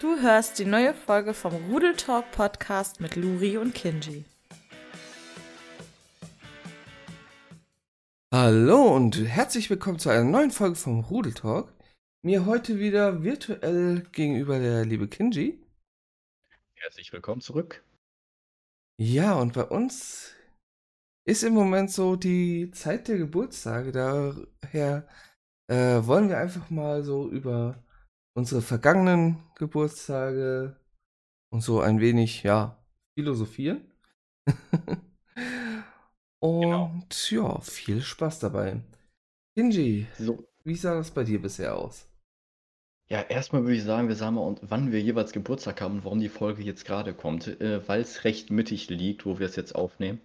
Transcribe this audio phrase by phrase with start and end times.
[0.00, 4.24] Du hörst die neue Folge vom Rudel Talk Podcast mit Luri und Kinji.
[8.32, 11.74] Hallo und herzlich willkommen zu einer neuen Folge vom Rudel Talk.
[12.22, 15.62] Mir heute wieder virtuell gegenüber der liebe Kinji.
[16.76, 17.84] Herzlich willkommen zurück.
[18.96, 20.32] Ja, und bei uns
[21.26, 23.92] ist im Moment so die Zeit der Geburtstage.
[23.92, 25.06] Daher
[25.66, 27.84] äh, wollen wir einfach mal so über
[28.34, 30.76] unsere vergangenen Geburtstage
[31.52, 32.76] und so ein wenig, ja,
[33.18, 33.90] philosophieren.
[36.60, 36.86] Genau.
[36.94, 38.80] und ja, viel Spaß dabei.
[39.56, 42.06] Kinji, So, wie sah das bei dir bisher aus?
[43.10, 46.04] ja, erstmal würde ich sagen, wir sagen mal, und wann wir jeweils Geburtstag haben und
[46.04, 49.56] warum die Folge jetzt gerade kommt, äh, weil es recht mittig liegt, wo wir es
[49.56, 50.20] jetzt aufnehmen.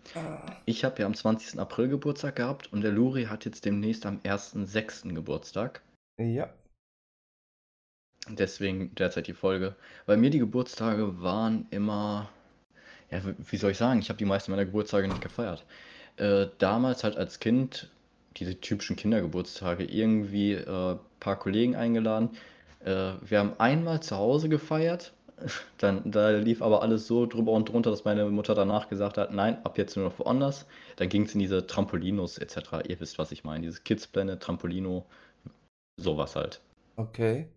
[0.65, 1.59] Ich habe ja am 20.
[1.59, 5.15] April Geburtstag gehabt und der Luri hat jetzt demnächst am 1.6.
[5.15, 5.81] Geburtstag.
[6.19, 6.53] Ja.
[8.27, 9.75] Deswegen derzeit die Folge.
[10.05, 12.29] Bei mir die Geburtstage waren immer,
[13.11, 15.63] ja, wie soll ich sagen, ich habe die meisten meiner Geburtstage nicht gefeiert.
[16.17, 17.89] Äh, damals halt als Kind,
[18.37, 22.31] diese typischen Kindergeburtstage, irgendwie äh, paar Kollegen eingeladen.
[22.83, 25.13] Äh, wir haben einmal zu Hause gefeiert.
[25.77, 29.33] Dann, da lief aber alles so drüber und drunter, dass meine Mutter danach gesagt hat,
[29.33, 30.65] nein, ab jetzt nur noch woanders.
[30.95, 32.87] Dann ging es in diese Trampolinos etc.
[32.87, 33.61] Ihr wisst, was ich meine.
[33.61, 35.05] Dieses Kids Planet, Trampolino,
[35.97, 36.61] sowas halt.
[36.95, 37.47] Okay.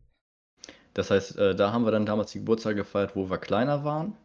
[0.98, 4.16] Das heißt, äh, da haben wir dann damals die Geburtstage gefeiert, wo wir kleiner waren.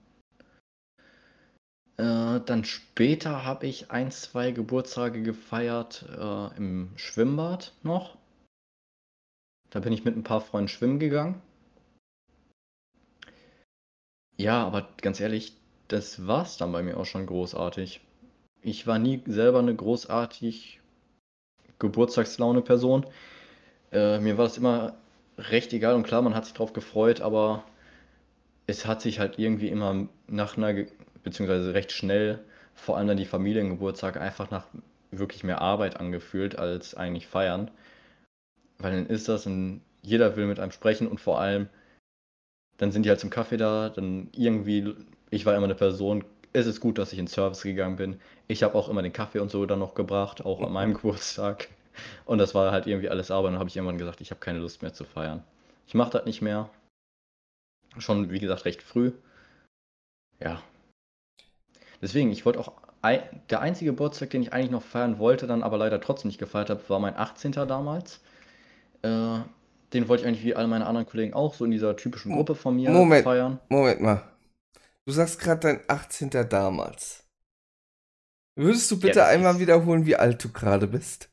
[1.98, 8.18] Äh, dann später habe ich ein, zwei Geburtstage gefeiert äh, im Schwimmbad noch.
[9.70, 11.44] Da bin ich mit ein paar Freunden schwimmen gegangen.
[14.38, 15.56] Ja, aber ganz ehrlich,
[15.90, 18.02] das war's dann bei mir auch schon großartig.
[18.64, 20.82] Ich war nie selber eine großartig
[21.78, 23.06] Geburtstagslaune-Person.
[23.92, 24.98] Äh, mir war das immer
[25.50, 27.64] recht egal und klar, man hat sich drauf gefreut, aber
[28.68, 30.86] es hat sich halt irgendwie immer nach einer,
[31.24, 32.40] beziehungsweise recht schnell,
[32.74, 34.68] vor allem dann die Familiengeburtstage, einfach nach
[35.12, 37.70] wirklich mehr Arbeit angefühlt als eigentlich feiern.
[38.80, 41.70] Weil dann ist das und jeder will mit einem sprechen und vor allem,
[42.78, 44.96] dann sind die halt zum Kaffee da, dann irgendwie,
[45.30, 48.20] ich war immer eine Person, es ist gut, dass ich in Service gegangen bin.
[48.48, 51.70] Ich habe auch immer den Kaffee und so dann noch gebracht, auch an meinem Geburtstag.
[52.26, 53.48] Und das war halt irgendwie alles Arbeit.
[53.48, 55.44] Und dann habe ich irgendwann gesagt, ich habe keine Lust mehr zu feiern.
[55.88, 56.70] Ich mache das nicht mehr.
[57.98, 59.12] Schon, wie gesagt, recht früh.
[60.40, 60.62] Ja.
[62.02, 62.74] Deswegen, ich wollte auch.
[63.50, 66.70] Der einzige Geburtstag, den ich eigentlich noch feiern wollte, dann aber leider trotzdem nicht gefeiert
[66.70, 67.52] habe, war mein 18.
[67.52, 68.22] damals.
[69.02, 69.40] Äh,
[69.92, 72.56] den wollte ich eigentlich wie all meine anderen Kollegen auch so in dieser typischen Gruppe
[72.56, 73.26] von mir Moment.
[73.26, 73.60] feiern.
[73.68, 74.24] Moment mal.
[75.06, 76.30] Du sagst gerade dein 18.
[76.50, 77.28] damals.
[78.56, 81.30] Würdest du bitte das einmal wiederholen, wie alt du gerade bist?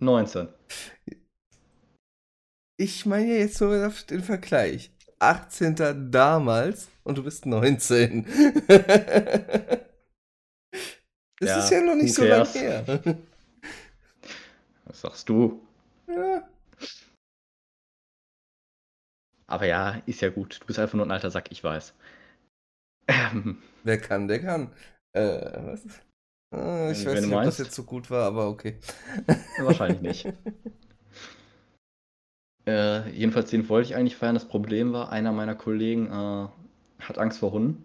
[0.00, 0.48] 19.
[2.76, 4.90] Ich meine ja jetzt nur den Vergleich.
[5.18, 6.10] 18.
[6.10, 8.26] damals und du bist 19.
[8.68, 9.80] das
[11.40, 12.84] Ja, ist ja noch nicht so lange her.
[14.86, 15.60] Was sagst du?
[16.06, 16.48] ja.
[19.46, 20.60] Aber ja, ist ja gut.
[20.60, 21.94] Du bist einfach nur ein alter Sack, ich weiß.
[23.08, 24.72] Ähm, Wer kann, der kann.
[25.12, 25.20] Äh,
[25.64, 25.82] was?
[26.54, 28.78] Ah, ich Wenn weiß nicht, ob das jetzt so gut war, aber okay.
[29.58, 30.32] wahrscheinlich nicht.
[32.66, 34.34] Äh, jedenfalls den wollte ich eigentlich feiern.
[34.34, 36.48] Das Problem war, einer meiner Kollegen äh,
[36.98, 37.84] hat Angst vor Hunden.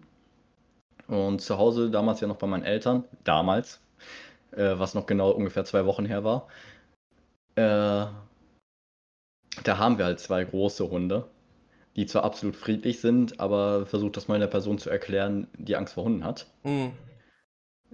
[1.06, 3.80] Und zu Hause, damals ja noch bei meinen Eltern, damals,
[4.52, 6.48] äh, was noch genau ungefähr zwei Wochen her war,
[7.56, 8.06] äh,
[9.64, 11.26] da haben wir halt zwei große Hunde,
[11.96, 15.94] die zwar absolut friedlich sind, aber versucht das mal einer Person zu erklären, die Angst
[15.94, 16.46] vor Hunden hat.
[16.62, 16.92] Hm.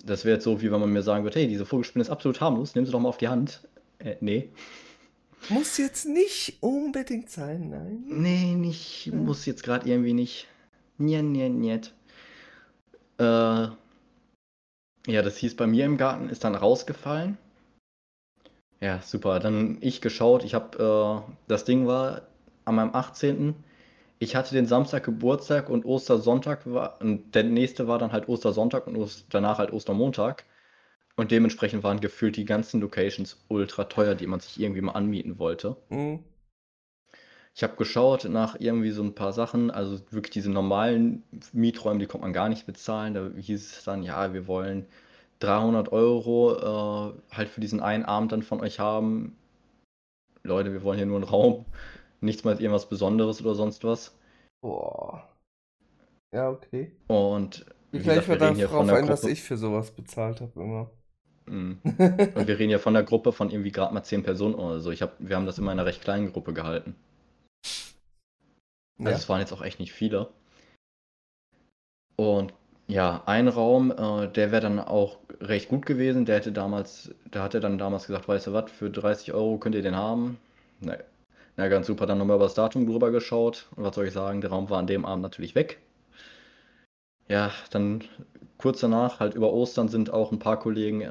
[0.05, 2.41] Das wäre jetzt so, wie wenn man mir sagen würde, hey, diese Vogelspinne ist absolut
[2.41, 3.67] harmlos, nimm sie doch mal auf die Hand.
[3.99, 4.51] Äh, nee.
[5.49, 8.05] Muss jetzt nicht unbedingt sein, nein.
[8.07, 9.25] Nee, nicht, Hm.
[9.25, 10.47] muss jetzt gerade irgendwie nicht.
[10.99, 11.95] Njet, njet, njet.
[13.19, 13.69] Äh,
[15.09, 17.39] ja, das hieß bei mir im Garten, ist dann rausgefallen.
[18.81, 19.41] Ja, super.
[19.41, 20.45] Dann ich geschaut.
[20.45, 22.23] Ich habe, äh, das Ding war
[22.65, 23.55] an meinem 18.
[24.19, 28.87] Ich hatte den Samstag Geburtstag und Ostersonntag war, und der nächste war dann halt Ostersonntag
[28.87, 30.45] und Ost- danach halt Ostermontag.
[31.17, 35.39] Und dementsprechend waren gefühlt die ganzen Locations ultra teuer, die man sich irgendwie mal anmieten
[35.39, 35.77] wollte.
[35.89, 36.23] Hm.
[37.55, 41.23] Ich habe geschaut nach irgendwie so ein paar Sachen, also wirklich diese normalen
[41.53, 43.15] Mieträume, die konnte man gar nicht bezahlen.
[43.15, 44.87] Da hieß es dann, ja, wir wollen
[45.39, 49.37] 300 Euro äh, halt für diesen einen Abend dann von euch haben.
[50.43, 51.67] Leute, wir wollen hier nur einen Raum,
[52.21, 54.17] nichts mal irgendwas Besonderes oder sonst was.
[54.61, 55.29] Boah.
[56.33, 56.93] Ja, okay.
[57.07, 60.91] Und wie Ich gleich wir von darauf ein, dass ich für sowas bezahlt habe immer.
[61.47, 61.79] Mm.
[61.85, 64.91] Und wir reden ja von der Gruppe von irgendwie gerade mal 10 Personen oder so.
[64.91, 66.97] Ich hab, wir haben das immer in einer recht kleinen Gruppe gehalten.
[68.99, 69.17] Also Ja.
[69.17, 70.31] es waren jetzt auch echt nicht viele.
[72.17, 72.53] Und
[72.89, 76.25] ja, ein Raum, äh, der wäre dann auch recht gut gewesen.
[76.25, 79.59] Der hätte damals, da hat er dann damals gesagt, weißt du was, für 30 Euro
[79.59, 80.39] könnt ihr den haben.
[80.81, 80.97] Na,
[81.57, 83.67] na ganz super, dann nochmal über das Datum drüber geschaut.
[83.77, 85.79] Und was soll ich sagen, der Raum war an dem Abend natürlich weg.
[87.29, 88.05] Ja, dann
[88.59, 91.11] kurz danach, halt über Ostern, sind auch ein paar Kollegen äh,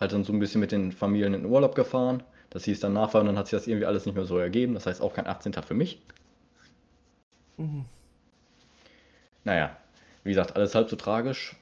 [0.00, 2.22] halt dann so ein bisschen mit den Familien in den Urlaub gefahren.
[2.48, 4.74] Das hieß dann Nachfahrt und dann hat sich das irgendwie alles nicht mehr so ergeben.
[4.74, 5.52] Das heißt auch kein 18.
[5.62, 6.00] für mich.
[7.58, 7.84] Mhm.
[9.44, 9.76] Naja,
[10.24, 11.54] wie gesagt, alles halb so tragisch.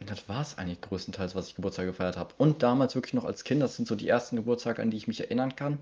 [0.00, 2.34] Und das war es eigentlich größtenteils, was ich Geburtstag gefeiert habe.
[2.36, 5.08] Und damals wirklich noch als Kind, das sind so die ersten Geburtstage, an die ich
[5.08, 5.78] mich erinnern kann.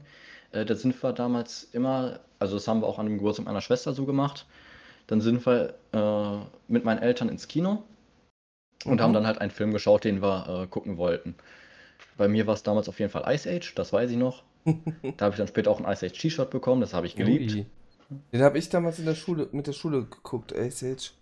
[0.53, 3.61] Äh, da sind wir damals immer, also das haben wir auch an dem Geburtstag meiner
[3.61, 4.47] Schwester so gemacht.
[5.09, 7.85] Dann sind wir äh, mit meinen Eltern ins Kino
[8.85, 9.01] und Mhm.
[9.01, 11.35] haben dann halt einen Film geschaut, den wir äh, gucken wollten.
[12.17, 14.45] Bei mir war es damals auf jeden Fall Ice Age, das weiß ich noch.
[15.19, 17.61] Da habe ich dann später auch ein Ice Age T-Shirt bekommen, das habe ich geliebt.
[17.61, 17.67] Ui.
[18.33, 21.13] Den habe ich damals in der Schule, mit der Schule geguckt, Ace Age.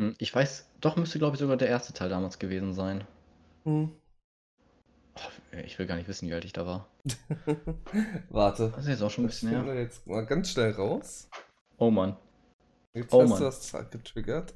[0.00, 3.04] Hm, Ich weiß, doch müsste glaube ich sogar der erste Teil damals gewesen sein.
[3.64, 3.99] Hm.
[5.64, 6.86] Ich will gar nicht wissen, wie alt ich da war.
[8.30, 8.70] Warte.
[8.74, 9.74] Das ist jetzt auch schon ein bisschen her.
[9.74, 11.28] jetzt mal ganz schnell raus.
[11.78, 12.16] Oh Mann.
[12.94, 13.38] Jetzt Oh hast Mann.
[13.40, 14.54] du das getriggert.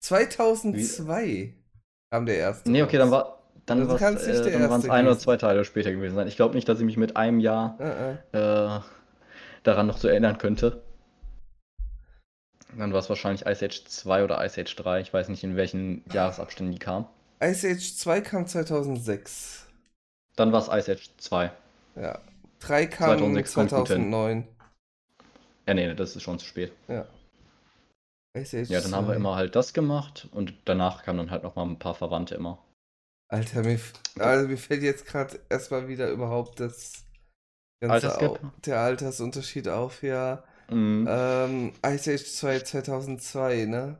[0.00, 1.54] 2002
[2.10, 2.70] kam der erste.
[2.70, 5.92] Nee, okay, dann war dann Also äh, dann waren es ein oder zwei Teile später
[5.92, 6.26] gewesen sein.
[6.26, 8.76] Ich glaube nicht, dass ich mich mit einem Jahr Äh, äh.
[8.76, 8.80] äh,
[9.62, 10.82] daran noch so erinnern könnte.
[12.76, 15.00] Dann war es wahrscheinlich Ice Age 2 oder Ice Age 3.
[15.00, 17.06] Ich weiß nicht, in welchen Jahresabständen die kamen.
[17.42, 19.66] Ice Age 2 kam 2006.
[20.34, 21.52] Dann war es Ice Age 2.
[21.94, 22.20] Ja.
[22.60, 24.10] 3 kam 2006 kommt gut hin.
[24.10, 24.48] 2009.
[25.66, 26.72] Ja, nee, das ist schon zu spät.
[26.88, 27.06] Ja.
[28.36, 29.16] Ice Age Ja, dann haben wir 2.
[29.16, 32.58] immer halt das gemacht und danach kamen dann halt noch mal ein paar Verwandte immer.
[33.28, 33.78] Alter, mir,
[34.18, 37.04] also mir fällt jetzt gerade erstmal wieder überhaupt das
[37.80, 38.40] ganze Au Altersgap?
[38.64, 40.44] der Altersunterschied auf, ja.
[40.68, 41.06] Mhm.
[41.08, 43.98] Ähm, Ice Age 2 2002, ne?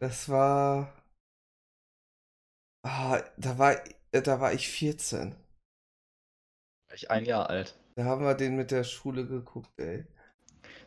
[0.00, 0.92] Das war.
[2.86, 3.74] Ah, da war,
[4.12, 5.34] äh, da war ich 14.
[6.92, 7.76] Ich ein Jahr alt.
[7.96, 10.06] Da haben wir den mit der Schule geguckt, ey.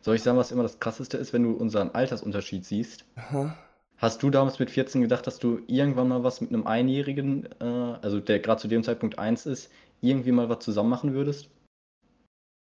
[0.02, 3.04] Soll ich sagen, was immer das krasseste ist, wenn du unseren Altersunterschied siehst?
[3.16, 3.56] Aha.
[3.98, 7.64] Hast du damals mit 14 gedacht, dass du irgendwann mal was mit einem Einjährigen, äh,
[7.64, 9.70] also der gerade zu dem Zeitpunkt 1 ist,
[10.00, 11.50] irgendwie mal was zusammen machen würdest?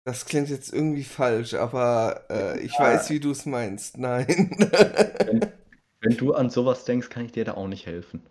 [0.05, 2.81] Das klingt jetzt irgendwie falsch, aber äh, ich Ja.
[2.81, 3.99] weiß, wie du es meinst.
[3.99, 4.26] Nein.
[5.25, 5.43] Wenn,
[6.00, 8.23] wenn du an sowas denkst, kann ich dir da auch nicht helfen.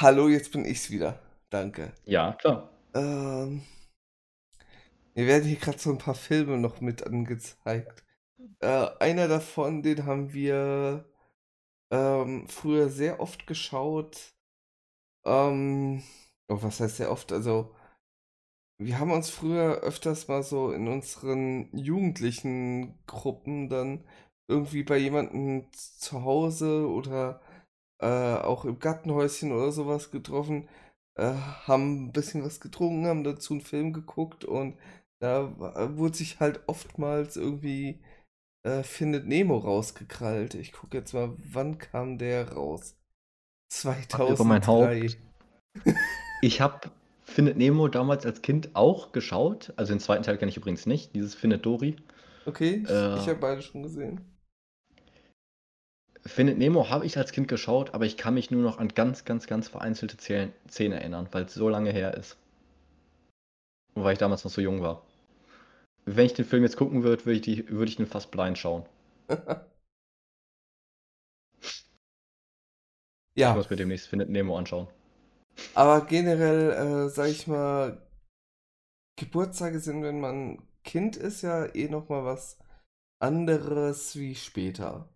[0.00, 1.18] Hallo, jetzt bin ich's wieder.
[1.50, 1.92] Danke.
[2.04, 2.70] Ja, klar.
[2.94, 3.62] Ähm,
[5.16, 8.04] mir werden hier gerade so ein paar Filme noch mit angezeigt.
[8.60, 11.04] Äh, einer davon, den haben wir
[11.90, 14.36] ähm, früher sehr oft geschaut.
[15.24, 16.04] Ähm,
[16.46, 17.32] oh, was heißt sehr oft?
[17.32, 17.74] Also,
[18.80, 24.04] wir haben uns früher öfters mal so in unseren jugendlichen Gruppen dann
[24.46, 27.40] irgendwie bei jemandem zu Hause oder
[28.00, 28.06] äh,
[28.36, 30.68] auch im Gartenhäuschen oder sowas getroffen,
[31.16, 34.76] äh, haben ein bisschen was getrunken, haben dazu einen Film geguckt und
[35.20, 38.00] da wa- wurde sich halt oftmals irgendwie
[38.64, 40.54] äh, Findet Nemo rausgekrallt.
[40.56, 42.96] Ich gucke jetzt mal, wann kam der raus?
[44.26, 45.16] über mein 2003.
[46.40, 46.90] Ich habe
[47.24, 49.72] Findet Nemo damals als Kind auch geschaut.
[49.76, 51.96] Also den zweiten Teil kenne ich übrigens nicht, dieses Findet Dory.
[52.46, 52.92] Okay, Äh.
[53.12, 54.37] ich habe beide schon gesehen.
[56.28, 59.24] Findet Nemo habe ich als Kind geschaut, aber ich kann mich nur noch an ganz,
[59.24, 62.36] ganz, ganz vereinzelte Szenen Szenen erinnern, weil es so lange her ist.
[63.94, 65.02] Und weil ich damals noch so jung war.
[66.06, 68.58] Wenn ich den Film jetzt gucken würde, würde ich, die, würde ich den fast blind
[68.58, 68.84] schauen.
[73.42, 74.86] Ich Ja, muss mir demnächst Findet Nemo anschauen.
[75.74, 78.02] aber generell, äh, sag ich mal,
[79.16, 82.56] Geburtstage sind, wenn man Kind ist, ja eh nochmal was
[83.20, 85.08] anderes wie später.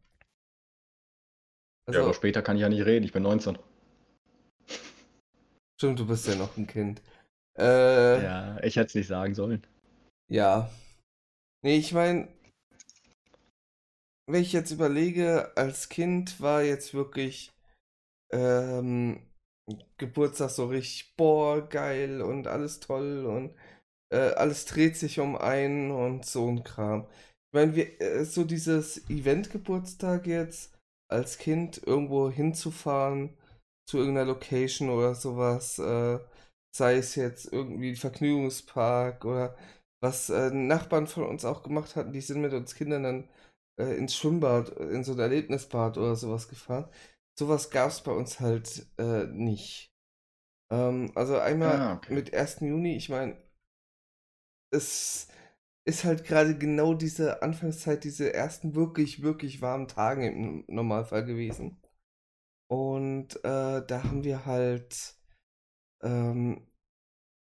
[1.93, 3.59] Ja, Also, aber später kann ich ja nicht reden, ich bin 19.
[5.79, 7.03] stimmt, du bist ja noch ein Kind.
[7.59, 9.67] Äh, Ja, ich hätte es nicht sagen sollen.
[10.29, 10.71] Ja.
[11.65, 12.29] Nee, ich meine,
[14.27, 17.53] wenn ich jetzt überlege, als Kind war jetzt wirklich
[18.33, 19.21] ähm,
[19.99, 23.55] Geburtstag so richtig, boah, geil und alles toll und
[24.13, 27.07] äh, alles dreht sich um einen und so ein Kram.
[27.51, 30.72] Ich meine, wir, äh, so dieses Event-Geburtstag jetzt
[31.13, 33.37] als Kind irgendwo hinzufahren
[33.89, 36.19] zu irgendeiner Location oder sowas, äh,
[36.75, 39.57] sei es jetzt irgendwie ein Vergnügungspark oder
[40.03, 43.29] was äh, Nachbarn von uns auch gemacht hatten, die sind mit uns Kindern dann
[43.81, 46.89] äh, ins Schwimmbad, äh, in so ein Erlebnisbad oder sowas gefahren.
[47.39, 49.93] Sowas gab es bei uns halt äh, nicht.
[50.73, 52.11] Ähm, also einmal Ah, okay.
[52.11, 52.67] mit 1.
[52.67, 53.37] Juni, ich meine,
[54.71, 55.29] es
[55.85, 61.81] ist halt gerade genau diese Anfangszeit, diese ersten wirklich, wirklich warmen Tage im Normalfall gewesen.
[62.69, 65.17] Und äh, da haben wir halt,
[66.03, 66.67] ähm,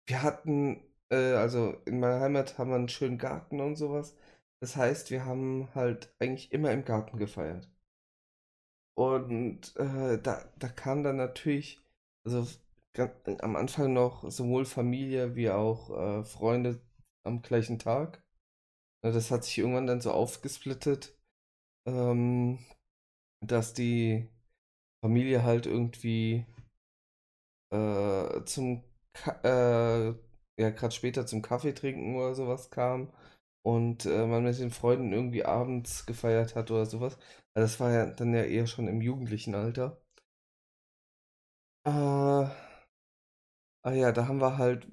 [0.08, 4.16] wir hatten, äh, also in meiner Heimat haben wir einen schönen Garten und sowas.
[4.62, 7.70] Das heißt, wir haben halt eigentlich immer im Garten gefeiert.
[8.96, 11.80] Und äh, da, da kam dann natürlich,
[12.26, 12.48] also
[13.42, 16.80] am Anfang noch sowohl Familie wie auch äh, Freunde
[17.24, 18.23] am gleichen Tag.
[19.04, 21.14] Das hat sich irgendwann dann so aufgesplittet,
[21.88, 22.60] ähm,
[23.42, 24.30] dass die
[25.04, 26.46] Familie halt irgendwie
[27.72, 28.84] äh, zum
[29.14, 30.14] Ka äh,
[30.62, 33.12] ja gerade später zum Kaffee trinken oder sowas kam
[33.64, 37.18] und äh, man mit den Freunden irgendwie abends gefeiert hat oder sowas.
[37.54, 40.02] Also das war ja dann ja eher schon im jugendlichen Alter.
[41.86, 42.52] Äh, ah
[43.94, 44.88] ja, da haben wir halt,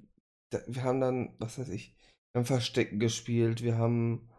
[0.50, 1.94] da, wir haben dann, was weiß ich,
[2.32, 4.30] wir haben Verstecken gespielt, wir haben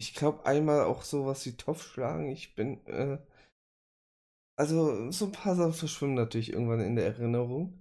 [0.00, 2.30] ich glaube einmal auch sowas wie Topf schlagen.
[2.30, 3.18] Ich bin, äh,
[4.58, 7.78] also so ein paar Sachen verschwimmen natürlich irgendwann in der Erinnerung.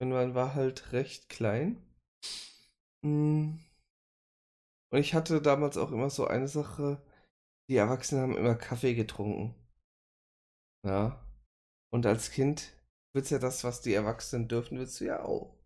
[0.00, 1.76] Und man war halt recht klein.
[3.02, 3.58] Mm.
[4.90, 7.02] Und ich hatte damals auch immer so eine Sache,
[7.68, 9.54] die Erwachsenen haben immer Kaffee getrunken.
[10.86, 11.22] Ja.
[11.92, 12.72] Und als Kind
[13.14, 15.57] willst du ja das, was die Erwachsenen dürfen, willst du ja auch.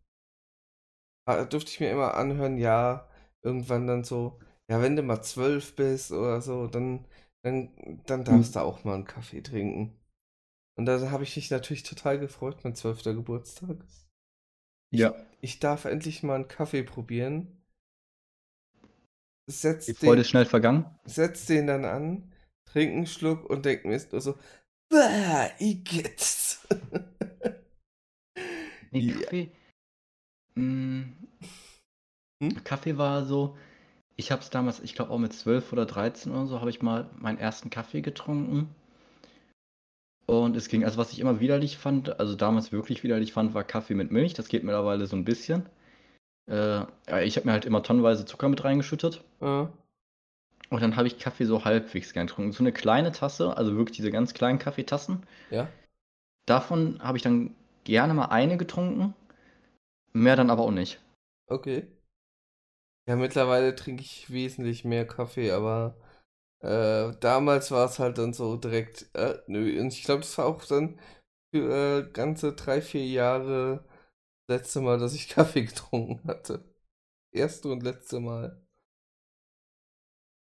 [1.27, 3.09] Da dürfte ich mir immer anhören, ja,
[3.43, 7.07] irgendwann dann so, ja, wenn du mal zwölf bist oder so, dann,
[7.45, 8.61] dann, dann darfst mhm.
[8.61, 9.99] du auch mal einen Kaffee trinken.
[10.77, 13.77] Und da habe ich mich natürlich total gefreut, mein zwölfter Geburtstag.
[14.93, 15.15] Ja.
[15.41, 17.63] Ich, ich darf endlich mal einen Kaffee probieren.
[19.47, 20.87] Setz Die Freude den, ist schnell vergangen.
[21.05, 22.33] Setz den dann an,
[22.65, 24.39] trink einen Schluck und denk mir nur so,
[24.93, 26.59] Bah, Igitt.
[28.91, 29.43] nee, Kaffee.
[29.43, 29.62] Ja.
[30.55, 31.03] Mm,
[32.43, 32.65] hm?
[32.65, 33.57] Kaffee war so,
[34.17, 36.83] ich habe es damals, ich glaube auch mit 12 oder 13 oder so, habe ich
[36.83, 38.75] mal meinen ersten Kaffee getrunken.
[40.27, 43.65] Und es ging, also was ich immer widerlich fand, also damals wirklich widerlich fand, war
[43.65, 44.35] Kaffee mit Milch.
[44.35, 45.67] Das geht mittlerweile so ein bisschen.
[46.49, 49.23] Äh, ja, ich habe mir halt immer tonnenweise Zucker mit reingeschüttet.
[49.41, 49.71] Ja.
[50.71, 52.53] Und dann habe ich Kaffee so halbwegs gern getrunken.
[52.53, 55.23] So eine kleine Tasse, also wirklich diese ganz kleinen Kaffeetassen.
[55.51, 55.69] Ja.
[56.47, 57.55] Davon habe ich dann
[57.85, 59.15] gerne mal eine getrunken.
[60.15, 61.01] Mehr dann aber auch nicht.
[61.49, 61.87] Okay.
[63.09, 65.97] Ja, mittlerweile trinke ich wesentlich mehr Kaffee, aber
[66.61, 69.81] äh, damals war es halt dann so direkt, äh, nö.
[69.81, 71.01] Und ich glaube, das war auch dann
[71.55, 73.85] für äh, ganze drei, vier Jahre
[74.49, 76.65] das letzte Mal, dass ich Kaffee getrunken hatte.
[77.33, 78.63] Erste und letzte Mal.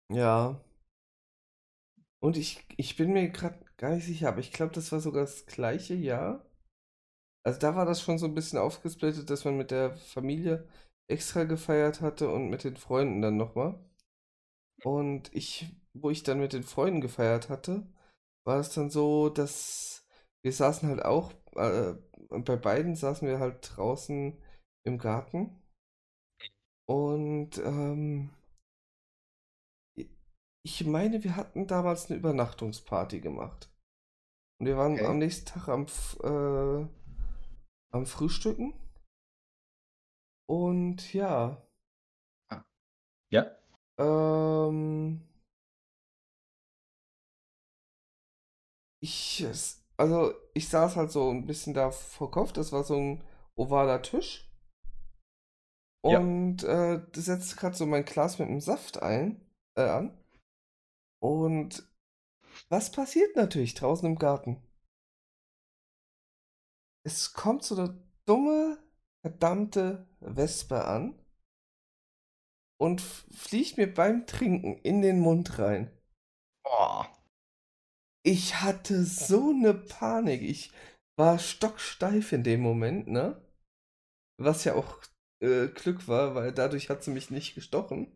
[0.09, 0.61] Ja.
[2.19, 5.23] Und ich, ich bin mir gerade gar nicht sicher, aber ich glaube, das war sogar
[5.25, 6.43] das gleiche Jahr.
[7.45, 10.67] Also da war das schon so ein bisschen aufgesplittet, dass man mit der Familie
[11.09, 13.79] extra gefeiert hatte und mit den Freunden dann nochmal.
[14.83, 17.85] Und ich, wo ich dann mit den Freunden gefeiert hatte,
[18.45, 20.05] war es dann so, dass
[20.43, 21.93] wir saßen halt auch, äh,
[22.29, 24.37] bei beiden saßen wir halt draußen
[24.85, 25.61] im Garten.
[26.85, 28.29] Und ähm,
[30.65, 33.69] ich meine, wir hatten damals eine Übernachtungsparty gemacht.
[34.59, 35.05] Und wir waren okay.
[35.05, 36.87] am nächsten Tag am, äh,
[37.93, 38.73] am Frühstücken.
[40.49, 41.61] Und ja.
[42.49, 42.63] Ah.
[43.31, 43.55] Ja.
[43.97, 45.21] Ähm.
[49.01, 49.45] Ich,
[49.97, 53.23] also ich saß halt so ein bisschen da vor Kopf, das war so ein
[53.55, 54.49] ovaler Tisch.
[56.01, 56.93] Und ja.
[56.95, 59.41] äh, das setzt gerade so mein Glas mit dem Saft ein,
[59.77, 60.17] äh, an.
[61.21, 61.87] Und
[62.69, 64.61] was passiert natürlich draußen im Garten?
[67.05, 68.77] Es kommt so eine dumme
[69.21, 71.19] verdammte Wespe an
[72.79, 75.91] und fliegt mir beim Trinken in den Mund rein.
[76.65, 77.03] Oh.
[78.25, 80.41] Ich hatte so eine Panik.
[80.41, 80.73] Ich
[81.17, 83.41] war stocksteif in dem Moment, ne?
[84.37, 85.01] Was ja auch
[85.41, 88.11] äh, Glück war, weil dadurch hat sie mich nicht gestochen.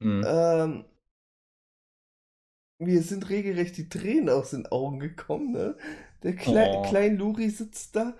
[0.00, 0.24] Mhm.
[0.26, 0.84] Ähm,
[2.78, 5.76] mir sind regelrecht die Tränen aus den Augen gekommen, ne?
[6.24, 6.82] Der Kle oh.
[6.82, 8.14] kleine Luri sitzt da,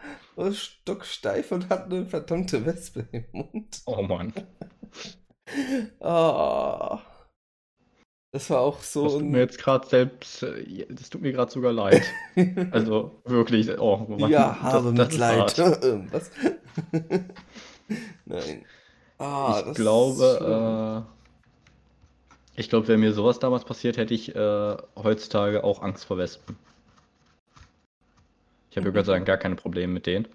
[0.53, 3.83] stocksteif und hat eine verdammte Wespe im Mund.
[3.87, 4.33] Oh Mann.
[6.01, 6.99] oh.
[8.35, 9.05] Das war auch so.
[9.05, 12.03] Das tut mir jetzt gerade selbst, äh, das tut mir gerade sogar leid.
[12.73, 14.29] also wirklich, oh Mann.
[14.29, 15.57] Ja, habe das, Mitleid.
[16.11, 16.33] Was?
[18.25, 18.65] Nein.
[19.19, 21.07] Ah, ich glaube,
[22.57, 26.19] äh, ich glaube, wenn mir sowas damals passiert, hätte ich äh, heutzutage auch Angst vor
[26.19, 26.57] Wespen.
[28.75, 30.29] Ich habe ja Gott sei Dank gar keine Probleme mit denen.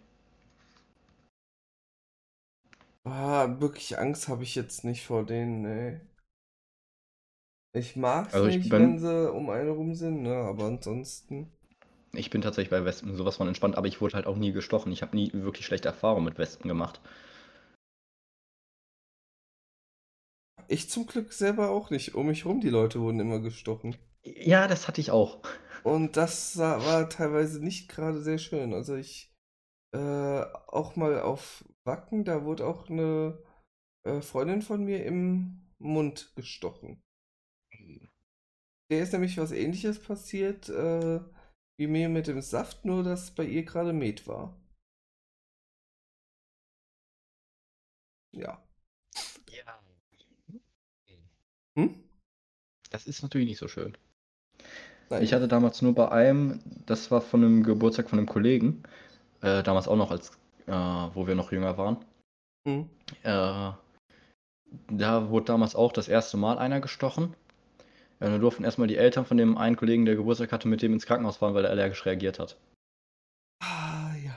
[3.03, 5.99] Ah, wirklich Angst habe ich jetzt nicht vor denen, ne.
[7.73, 11.51] Ich mag's Also ich nicht, bin- wenn sie um einen rum sind, ne, aber ansonsten.
[12.13, 14.91] Ich bin tatsächlich bei Wespen sowas von entspannt, aber ich wurde halt auch nie gestochen.
[14.91, 16.99] Ich habe nie wirklich schlechte Erfahrungen mit Wespen gemacht.
[20.69, 22.15] Ich zum Glück selber auch nicht.
[22.15, 23.97] Um mich rum, die Leute wurden immer gestochen.
[24.23, 25.39] Ja, das hatte ich auch.
[25.83, 28.73] Und das war teilweise nicht gerade sehr schön.
[28.73, 29.33] Also ich
[29.93, 33.41] äh, auch mal auf Wacken, da wurde auch eine
[34.03, 37.01] äh, Freundin von mir im Mund gestochen.
[38.91, 41.19] Der ist nämlich was ähnliches passiert äh,
[41.77, 44.59] wie mir mit dem Saft, nur dass bei ihr gerade Met war.
[48.31, 48.61] Ja.
[49.49, 49.83] Ja.
[51.75, 52.03] Hm?
[52.89, 53.97] Das ist natürlich nicht so schön.
[55.09, 55.23] Nein.
[55.23, 58.83] Ich hatte damals nur bei einem, das war von einem Geburtstag von einem Kollegen,
[59.41, 60.31] äh, damals auch noch als,
[60.67, 61.97] äh, wo wir noch jünger waren.
[62.67, 62.89] Hm.
[63.23, 63.71] Äh,
[64.91, 67.33] da wurde damals auch das erste Mal einer gestochen.
[68.19, 70.93] Ja, da durften erstmal die Eltern von dem einen Kollegen, der Geburtstag hatte, mit dem
[70.93, 72.57] ins Krankenhaus fahren, weil er allergisch reagiert hat.
[73.61, 74.35] Ah, ja.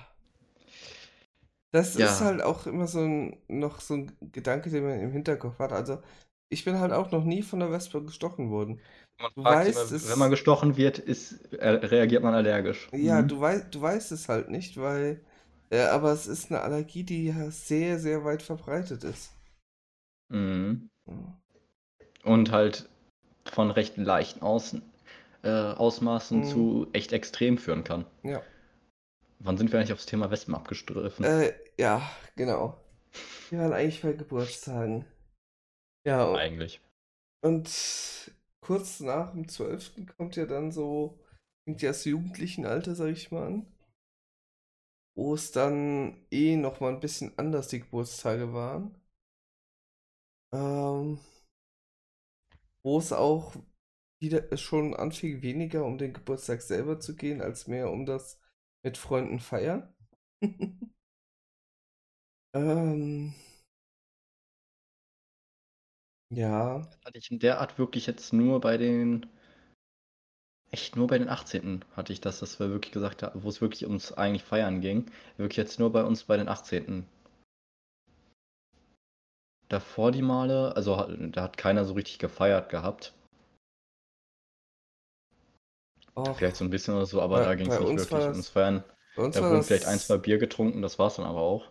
[1.73, 2.07] Das Ja.
[2.07, 5.73] ist halt auch immer so ein, noch so ein Gedanke, den man im Hinterkopf hat.
[5.73, 6.03] Also,
[6.53, 8.81] ich bin halt auch noch nie von der Wespe gestochen worden.
[9.19, 12.91] Man Du weißt immer, es- wenn man gestochen wird, ist, äh, reagiert man allergisch.
[12.93, 13.29] Ja, Mhm.
[13.29, 15.21] du weißt, du weißt es halt nicht, weil,
[15.71, 19.33] äh, aber es ist eine Allergie, die ja sehr, sehr weit verbreitet ist.
[20.31, 20.89] Mhm.
[22.25, 22.89] Und halt
[23.45, 24.77] von recht leichten Aus,
[25.43, 26.43] äh, Ausmaßen Mhm.
[26.45, 28.07] zu echt extrem führen kann.
[28.23, 28.43] Ja.
[29.41, 31.27] Wann sind wir eigentlich aufs Thema Wespen abgestriffen?
[31.27, 32.03] Äh, ja,
[32.37, 32.79] genau.
[33.51, 35.05] Wir waren eigentlich bei Geburtstagen.
[36.05, 36.81] Ja, und, Eigentlich.
[37.43, 40.07] und kurz nach dem 12.
[40.07, 41.19] kommt ja dann so,
[41.65, 43.67] fängt ja das Jugendlichenalter, sag ich mal an.
[45.15, 48.95] Wo es dann eh nochmal ein bisschen anders die Geburtstage waren.
[50.53, 51.19] Ähm,
[52.85, 53.55] wo es auch
[54.21, 58.41] wieder schon anfing, weniger um den Geburtstag selber zu gehen, als mehr um das
[58.85, 59.95] mit Freunden feiern.
[62.55, 63.35] ähm,
[66.35, 69.27] ja, Das hatte ich in der Art wirklich jetzt nur bei den.
[70.71, 71.85] Echt nur bei den 18.
[71.95, 75.11] hatte ich das, dass wir wirklich gesagt haben, wo es wirklich ums eigentlich Feiern ging.
[75.37, 77.07] Wirklich jetzt nur bei uns bei den 18.
[79.69, 83.13] Davor die Male, also da hat keiner so richtig gefeiert gehabt.
[86.15, 88.11] auch Vielleicht so ein bisschen oder so, aber Bei- da ging es nicht war wirklich
[88.11, 88.85] das- ums Feiern.
[89.15, 91.67] Da war wurden vielleicht ein, zwei Bier getrunken, das war's dann aber auch.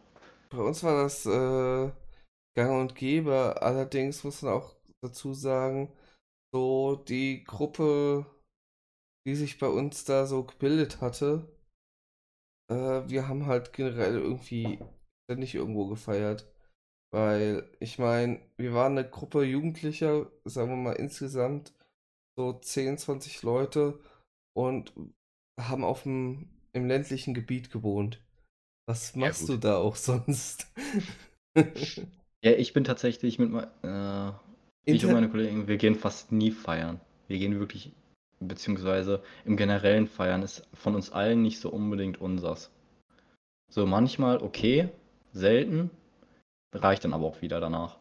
[0.49, 1.91] bei uns war das äh,
[2.55, 3.61] gang und gäbe.
[3.61, 5.91] Allerdings muss man auch dazu sagen,
[6.53, 8.25] so die Gruppe,
[9.25, 11.47] die sich bei uns da so gebildet hatte,
[12.69, 12.73] äh,
[13.09, 14.79] wir haben halt generell irgendwie
[15.25, 16.47] ständig irgendwo gefeiert.
[17.13, 21.73] Weil, ich meine, wir waren eine Gruppe Jugendlicher, sagen wir mal insgesamt
[22.37, 23.99] so 10, 20 Leute
[24.55, 24.93] und
[25.59, 28.21] haben auf dem, im ländlichen Gebiet gewohnt.
[28.87, 29.49] Was Ja, machst gut.
[29.49, 30.67] du da auch sonst?
[32.43, 34.33] Ja, ich bin tatsächlich mit mein, äh,
[34.85, 36.99] ich und Inter meine Kollegen, wir gehen fast nie feiern.
[37.27, 37.93] Wir gehen wirklich,
[38.39, 42.71] beziehungsweise im generellen Feiern ist von uns allen nicht so unbedingt unsers.
[43.71, 44.89] So manchmal okay,
[45.33, 45.91] selten,
[46.73, 47.99] reicht dann aber auch wieder danach.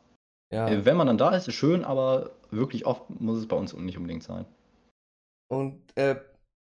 [0.53, 0.69] ja.
[0.69, 3.75] Äh, Wenn man dann da ist, ist schön, aber wirklich oft muss es bei uns
[3.75, 4.47] nicht unbedingt sein.
[5.49, 6.17] Und äh,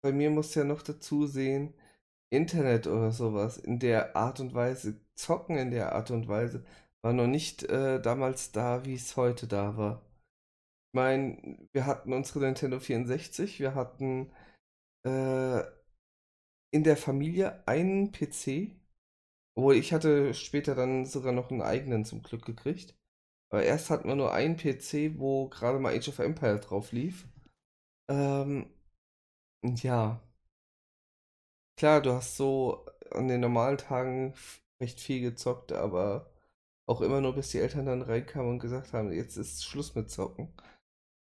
[0.01, 1.73] bei mir muss ja noch dazu sehen,
[2.31, 6.65] Internet oder sowas in der Art und Weise, zocken in der Art und Weise,
[7.03, 10.01] war noch nicht äh, damals da, wie es heute da war.
[10.89, 14.31] Ich meine, wir hatten unsere Nintendo 64, wir hatten
[15.05, 15.63] äh,
[16.71, 18.71] in der Familie einen PC,
[19.55, 22.95] obwohl ich hatte später dann sogar noch einen eigenen zum Glück gekriegt.
[23.51, 27.27] Aber erst hatten wir nur einen PC, wo gerade mal Age of Empire drauf lief.
[28.09, 28.67] Ähm,
[29.63, 30.21] ja.
[31.77, 34.33] Klar, du hast so an den normalen Tagen
[34.81, 36.32] recht viel gezockt, aber
[36.85, 40.09] auch immer nur, bis die Eltern dann reinkamen und gesagt haben, jetzt ist Schluss mit
[40.09, 40.53] Zocken.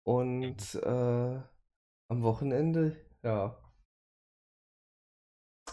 [0.03, 1.41] Und äh,
[2.09, 3.57] am Wochenende, ja.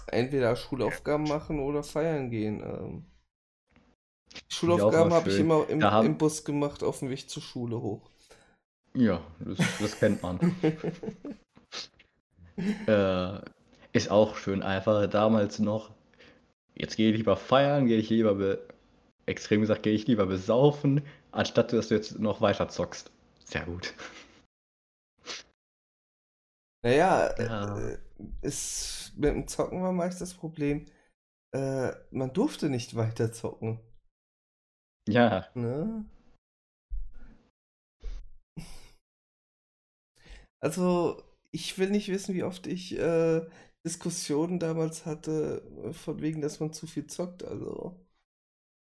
[0.06, 2.60] Entweder Schulaufgaben machen oder feiern gehen.
[2.62, 3.04] Ähm.
[4.48, 8.10] Schulaufgaben habe ich immer im, haben- im Bus gemacht, auf dem Weg zur Schule hoch.
[8.94, 10.38] Ja, das, das kennt man.
[12.86, 13.40] Äh,
[13.92, 15.90] ist auch schön, einfach damals noch.
[16.74, 18.66] Jetzt gehe ich lieber feiern, gehe ich lieber, be
[19.26, 23.10] extrem gesagt, gehe ich lieber besaufen, anstatt dass du jetzt noch weiter zockst.
[23.44, 23.94] Sehr gut.
[26.84, 27.78] Naja, Ja.
[27.92, 27.98] äh,
[28.42, 30.86] es, mit dem Zocken war meist das Problem,
[31.54, 33.80] äh, man durfte nicht weiter zocken.
[35.08, 36.04] Ja, Ne?
[40.62, 43.42] Also, ich will nicht wissen, wie oft ich äh,
[43.86, 47.44] Diskussionen damals hatte, äh, von wegen, dass man zu viel zockt.
[47.44, 48.03] Also,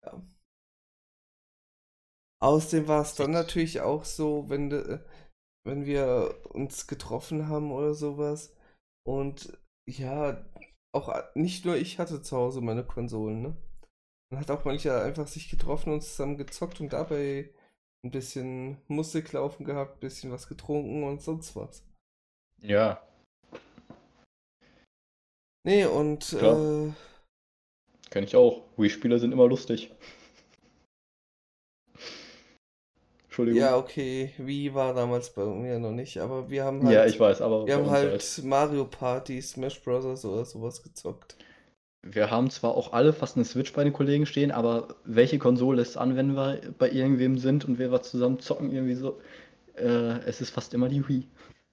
[0.06, 0.22] ja.
[2.42, 5.00] Außerdem war es dann natürlich auch so, wenn, de-
[5.66, 8.56] wenn wir uns getroffen haben oder sowas.
[9.06, 9.58] Und
[9.88, 10.46] ja,
[10.94, 13.58] auch nicht nur ich hatte zu Hause meine Konsolen, ne?
[14.32, 17.52] Man hat auch manchmal einfach sich getroffen und zusammen gezockt und dabei
[18.06, 21.84] ein bisschen Musik laufen gehabt, ein bisschen was getrunken und sonst was.
[22.62, 23.02] ja,
[25.64, 26.92] Nee, und äh,
[28.12, 28.64] kann ich auch.
[28.78, 29.92] Wii-Spiele sind immer lustig.
[33.28, 33.60] Entschuldigung.
[33.60, 37.20] ja, okay, wie war damals bei mir noch nicht, aber wir haben Ja, halt, ich
[37.20, 38.42] weiß, aber wir haben halt halt.
[38.44, 40.26] Mario Party, Smash Bros.
[40.26, 41.38] oder sowas gezockt.
[42.02, 45.82] Wir haben zwar auch alle fast eine Switch bei den Kollegen stehen, aber welche Konsole
[45.82, 49.20] ist an, wenn wir bei irgendwem sind und wir was zusammen zocken, irgendwie so?
[49.76, 51.28] Äh, es ist fast immer die Wii.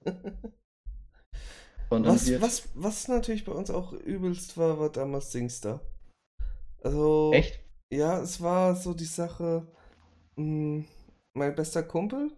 [2.01, 5.81] Was, was, was natürlich bei uns auch übelst war, war damals Singstar.
[6.83, 7.59] Also, Echt?
[7.91, 9.67] ja, es war so die Sache,
[10.37, 10.85] mh,
[11.35, 12.31] mein bester Kumpel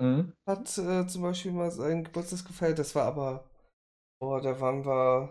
[0.00, 0.32] Mhm.
[0.48, 3.44] hat äh, zum Beispiel mal seinen Geburtstag gefeiert, das war aber,
[4.20, 5.30] boah, da waren wir,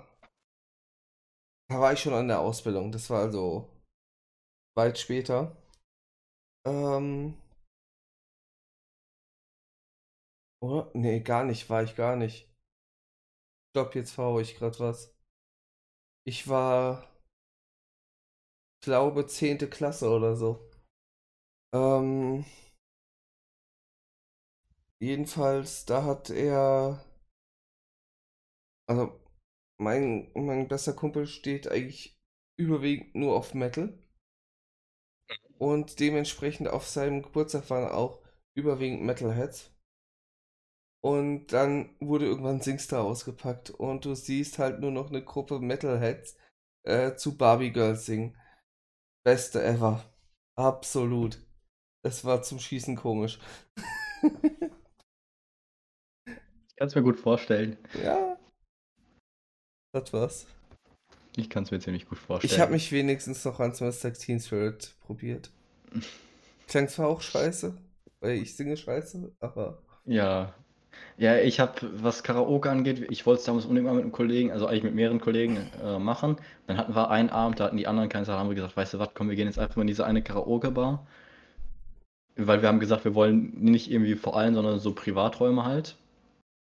[1.69, 3.69] da war ich schon an der Ausbildung, das war also
[4.75, 5.57] weit später.
[6.65, 7.35] Ähm,
[10.63, 10.89] oder?
[10.95, 12.49] Nee, gar nicht, war ich gar nicht.
[13.69, 15.13] Stopp, jetzt verhaue ich gerade was.
[16.25, 17.07] Ich war,
[18.83, 20.69] glaube, zehnte Klasse oder so.
[21.73, 22.45] Ähm,
[24.99, 27.03] jedenfalls, da hat er,
[28.87, 29.19] also
[29.79, 32.17] mein, mein bester Kumpel steht eigentlich
[32.57, 33.97] überwiegend nur auf Metal.
[35.57, 38.21] Und dementsprechend auf seinem Geburtstag waren auch
[38.53, 39.71] überwiegend Metalheads.
[41.01, 46.37] Und dann wurde irgendwann Singstar ausgepackt und du siehst halt nur noch eine Gruppe Metalheads
[46.83, 48.37] äh, zu Barbie Girls singen.
[49.25, 50.03] Beste ever.
[50.57, 51.39] Absolut.
[52.05, 53.39] Es war zum Schießen komisch.
[56.25, 57.77] Ich kann es mir gut vorstellen.
[58.03, 58.37] ja.
[59.93, 60.47] Das war's.
[61.35, 62.51] Ich kann es mir ziemlich gut vorstellen.
[62.51, 64.11] Ich habe mich wenigstens noch ans Mr.
[64.11, 65.51] Teen Spirit probiert.
[66.67, 67.77] Klang zwar auch scheiße,
[68.21, 70.55] weil ich singe scheiße, aber Ja.
[71.17, 74.51] Ja, ich habe, was Karaoke angeht, ich wollte es damals unbedingt mal mit einem Kollegen,
[74.51, 76.37] also eigentlich mit mehreren Kollegen äh, machen.
[76.67, 78.95] Dann hatten wir einen Abend, da hatten die anderen keine Zeit, haben wir gesagt, weißt
[78.95, 81.05] du was, komm, wir gehen jetzt einfach mal in diese eine Karaoke-Bar.
[82.35, 85.95] Weil wir haben gesagt, wir wollen nicht irgendwie vor allem, sondern so Privaträume halt.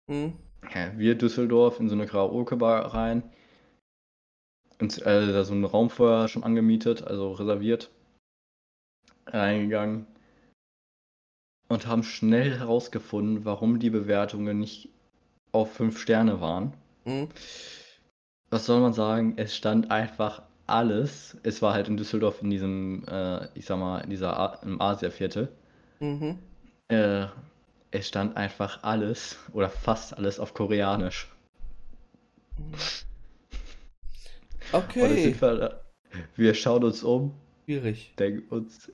[0.10, 0.34] hm,
[0.74, 3.24] Ja, wir Düsseldorf in so eine Karaoke-Bar rein.
[4.80, 7.90] Und äh, da so einen Raum vorher schon angemietet, also reserviert.
[9.28, 10.08] Reingegangen.
[11.69, 14.89] Und haben schnell herausgefunden, warum die Bewertungen nicht
[15.51, 16.73] auf 5 Sterne waren.
[17.06, 17.30] hm,
[18.49, 19.34] Was soll man sagen?
[19.38, 21.38] Es stand einfach alles.
[21.43, 24.82] Es war halt in Düsseldorf in diesem, äh, ich sag mal, in dieser A im
[24.82, 25.49] Asia-Viertel.
[25.99, 26.39] mhm.
[26.89, 27.27] Äh,
[27.91, 31.30] es stand einfach alles oder fast alles auf Koreanisch.
[32.58, 33.08] Jetzt
[34.71, 35.82] Okay, wir.
[36.36, 37.34] Wir schauen uns um,
[37.65, 38.13] schwierig.
[38.19, 38.91] denken uns,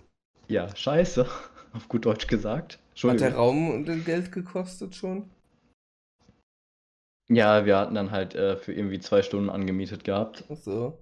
[0.47, 1.27] ja, scheiße,
[1.73, 2.79] auf gut Deutsch gesagt.
[3.01, 3.35] Hat der.
[3.35, 5.29] Raum Geld gekostet schon?
[7.29, 10.43] Ja, wir hatten dann halt äh, für irgendwie zwei Stunden angemietet gehabt.
[10.49, 10.97] Ach so.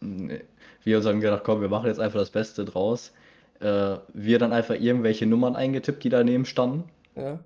[0.00, 0.40] Hm.
[0.82, 3.12] Wir uns haben gedacht, komm, wir machen jetzt einfach das Beste draus.
[3.60, 6.84] Äh, wir dann einfach irgendwelche Nummern eingetippt, die daneben standen.
[7.14, 7.38] Ja.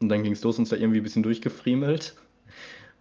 [0.00, 2.14] Und dann ging es los, uns da irgendwie ein bisschen durchgefriemelt.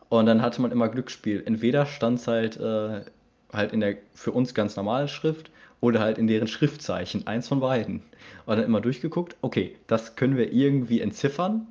[0.10, 1.44] Und dann hatte man immer Glücksspiel.
[1.46, 3.06] Entweder stand es halt, äh,
[3.54, 7.28] halt in der für uns ganz normalen Schrift oder halt in deren Schriftzeichen.
[7.28, 8.02] Eins von beiden.
[8.46, 11.68] Und dann immer durchgeguckt, okay, das können wir irgendwie entziffern.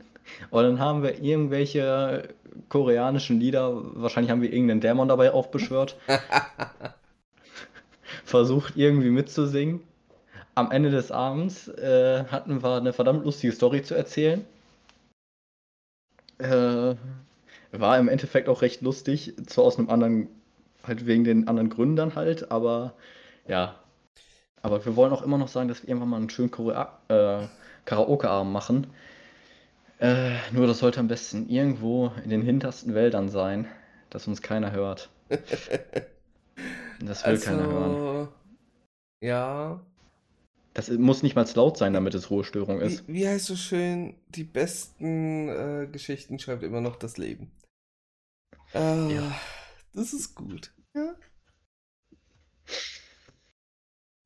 [0.50, 2.28] Und dann haben wir irgendwelche
[2.68, 5.96] koreanischen Lieder, wahrscheinlich haben wir irgendeinen Dämon dabei aufbeschwört,
[8.24, 9.80] versucht irgendwie mitzusingen.
[10.54, 14.44] Am Ende des Abends äh, hatten wir eine verdammt lustige Story zu erzählen.
[16.38, 16.94] Äh,
[17.72, 20.28] war im Endeffekt auch recht lustig, zwar aus einem anderen,
[20.82, 22.94] halt wegen den anderen Gründen dann halt, aber
[23.46, 23.74] ja.
[24.62, 26.50] Aber wir wollen auch immer noch sagen, dass wir irgendwann mal einen schönen
[27.08, 27.46] äh,
[27.84, 28.88] Karaoke-Abend machen.
[29.98, 33.66] Äh, nur das sollte am besten irgendwo in den hintersten Wäldern sein,
[34.10, 35.10] dass uns keiner hört.
[37.00, 37.94] Das will keiner hören.
[37.94, 38.28] Also,
[39.20, 39.80] ja.
[40.72, 43.06] Das muss nicht mal laut sein, damit es Ruhestörung Wie, ist.
[43.08, 47.50] wie heißt so schön, die besten äh, Geschichten schreibt immer noch das Leben.
[48.72, 49.38] Ah, Ja.
[49.94, 50.72] das ist gut.
[50.94, 51.14] Ja.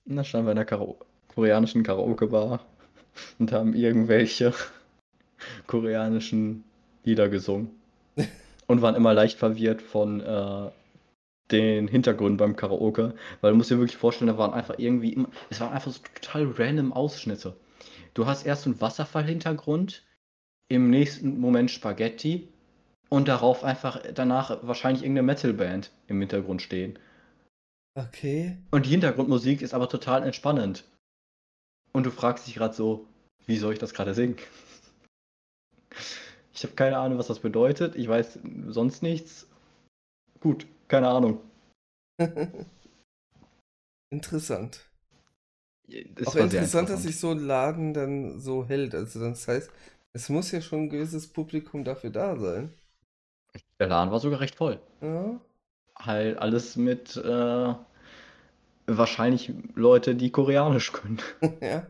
[0.06, 0.94] Und da standen wir in einer Kara
[1.28, 2.60] koreanischen Karaoke-Bar
[3.38, 4.52] und haben irgendwelche
[5.66, 6.64] koreanischen
[7.04, 7.70] Lieder gesungen.
[8.66, 10.70] Und waren immer leicht verwirrt von äh,
[11.50, 15.28] den Hintergründen beim Karaoke, weil du musst dir wirklich vorstellen, da waren einfach irgendwie immer,
[15.48, 17.56] es waren einfach so total random Ausschnitte.
[18.14, 20.04] Du hast erst einen Wasserfall-Hintergrund,
[20.68, 22.48] im nächsten Moment Spaghetti
[23.08, 26.96] und darauf einfach danach wahrscheinlich irgendeine Metalband im Hintergrund stehen.
[27.94, 28.56] Okay.
[28.70, 30.84] Und die Hintergrundmusik ist aber total entspannend.
[31.92, 33.06] Und du fragst dich gerade so,
[33.46, 34.36] wie soll ich das gerade singen?
[36.52, 37.96] Ich habe keine Ahnung, was das bedeutet.
[37.96, 39.46] Ich weiß sonst nichts.
[40.40, 41.40] Gut, keine Ahnung.
[44.10, 44.84] interessant.
[45.86, 47.00] Das Auch sehr interessant, dass interessant.
[47.00, 48.94] sich so ein Laden dann so hält.
[48.94, 49.70] Also das heißt,
[50.12, 52.74] es muss ja schon ein gewisses Publikum dafür da sein.
[53.78, 54.80] Der Laden war sogar recht voll.
[55.00, 55.40] Ja.
[56.00, 57.74] Halt alles mit äh,
[58.86, 61.18] wahrscheinlich Leute, die Koreanisch können.
[61.60, 61.86] ja.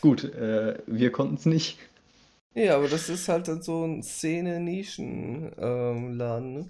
[0.00, 1.78] Gut, äh, wir konnten es nicht.
[2.54, 6.68] Ja, aber das ist halt dann so ein Szene-Nischen-Laden, ne?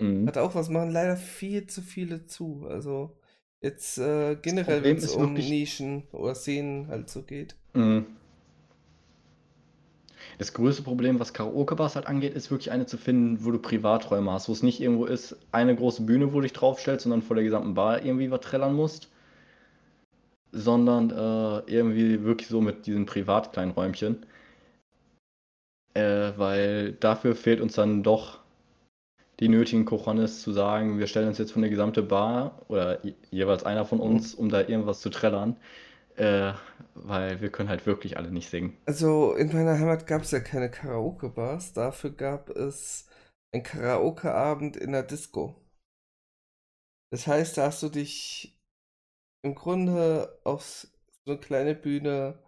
[0.00, 0.26] Mhm.
[0.26, 2.66] Hat auch was machen leider viel zu viele zu.
[2.68, 3.16] Also
[3.62, 7.56] jetzt äh, generell, wenn es um wirklich- Nischen oder Szenen halt so geht.
[7.74, 8.04] Mhm.
[10.40, 14.32] Das größte Problem, was Karaoke-Bars halt angeht, ist wirklich eine zu finden, wo du Privaträume
[14.32, 17.22] hast, wo es nicht irgendwo ist, eine große Bühne, wo du dich draufstellst und dann
[17.22, 19.08] vor der gesamten Bar irgendwie was trällern musst,
[20.52, 24.24] sondern äh, irgendwie wirklich so mit diesen privat kleinen Räumchen.
[25.94, 28.38] Äh, weil dafür fehlt uns dann doch
[29.40, 33.14] die nötigen Cojones zu sagen, wir stellen uns jetzt von der gesamten Bar oder je-
[33.30, 35.56] jeweils einer von uns, um da irgendwas zu trällern,
[36.20, 36.54] äh,
[36.94, 38.76] weil wir können halt wirklich alle nicht singen.
[38.86, 43.08] Also in meiner Heimat gab es ja keine Karaoke-Bars, dafür gab es
[43.52, 45.56] einen Karaoke-Abend in der Disco.
[47.10, 48.60] Das heißt, da hast du dich
[49.42, 50.62] im Grunde auf
[51.24, 52.38] so eine kleine Bühne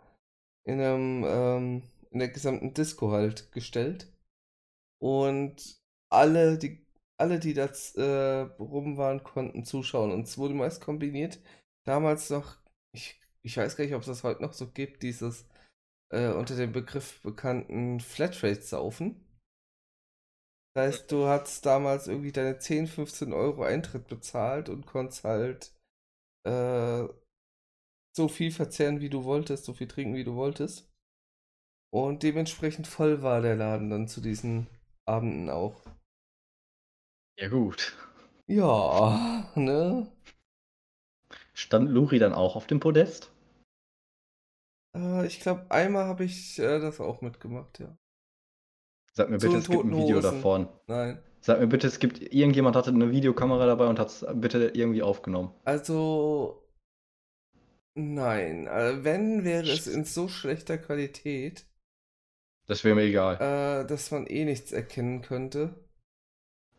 [0.65, 4.13] in einem, ähm, in der gesamten Disco halt gestellt.
[5.01, 5.81] Und
[6.11, 6.87] alle, die,
[7.19, 7.65] alle, die da
[7.97, 10.13] äh, rum waren, konnten zuschauen.
[10.13, 11.41] Und es wurde meist kombiniert.
[11.85, 12.59] Damals noch,
[12.95, 15.47] ich, ich weiß gar nicht, ob es das heute noch so gibt, dieses
[16.13, 19.25] äh, unter dem Begriff bekannten Flatrate-Saufen.
[20.75, 25.75] Das heißt, du hast damals irgendwie deine 10, 15 Euro Eintritt bezahlt und konntest halt
[26.47, 27.07] äh,
[28.17, 30.91] so viel verzehren, wie du wolltest, so viel trinken, wie du wolltest.
[31.93, 34.67] Und dementsprechend voll war der Laden dann zu diesen
[35.07, 35.83] Abenden auch.
[37.39, 37.97] Ja gut.
[38.47, 40.11] Ja, ne?
[41.55, 43.32] Stand Luri dann auch auf dem Podest?
[44.97, 47.97] Äh, ich glaube, einmal habe ich äh, das auch mitgemacht, ja.
[49.15, 50.23] Sag mir Zu bitte, es gibt ein Video Hosen.
[50.23, 50.69] davon.
[50.87, 51.23] Nein.
[51.41, 55.03] Sag mir bitte, es gibt irgendjemand hatte eine Videokamera dabei und hat es bitte irgendwie
[55.03, 55.53] aufgenommen.
[55.65, 56.63] Also,
[57.95, 58.67] nein.
[58.67, 61.67] Äh, wenn, wäre es in so schlechter Qualität,
[62.67, 63.41] Das wäre mir egal.
[63.41, 65.75] äh, dass man eh nichts erkennen könnte.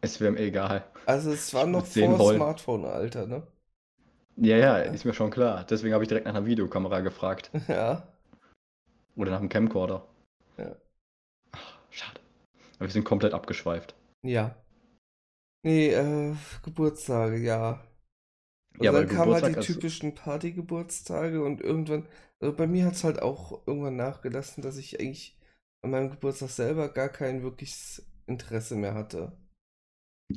[0.01, 0.85] Es wäre mir egal.
[1.05, 2.33] Also, es war noch vor.
[2.35, 3.47] Smartphone-Alter, ne?
[4.37, 5.65] Ja, ja, ist mir schon klar.
[5.69, 7.51] Deswegen habe ich direkt nach einer Videokamera gefragt.
[7.67, 8.03] Ja.
[9.15, 10.05] Oder nach einem Camcorder.
[10.57, 10.75] Ja.
[11.51, 12.19] Ach, schade.
[12.77, 13.95] Aber wir sind komplett abgeschweift.
[14.23, 14.55] Ja.
[15.63, 17.81] Nee, äh, Geburtstage, ja.
[18.77, 22.07] Und Ja, dann kamen halt die typischen Partygeburtstage und irgendwann,
[22.39, 25.37] also bei mir hat es halt auch irgendwann nachgelassen, dass ich eigentlich
[25.83, 29.33] an meinem Geburtstag selber gar kein wirkliches Interesse mehr hatte.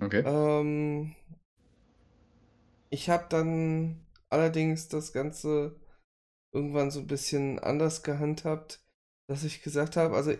[0.03, 0.25] Okay.
[0.25, 1.15] Ähm,
[2.91, 5.77] ich habe dann allerdings das Ganze
[6.53, 8.81] irgendwann so ein bisschen anders gehandhabt,
[9.29, 10.33] dass ich gesagt habe, also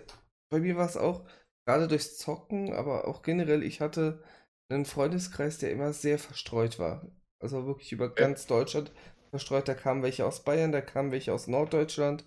[0.51, 1.25] bei mir war es auch
[1.67, 4.23] gerade durchs Zocken, aber auch generell, ich hatte
[4.71, 7.07] einen Freundeskreis, der immer sehr verstreut war.
[7.41, 8.93] Also wirklich über ganz Deutschland
[9.31, 9.69] verstreut.
[9.69, 12.25] Da kamen welche aus Bayern, da kamen welche aus Norddeutschland.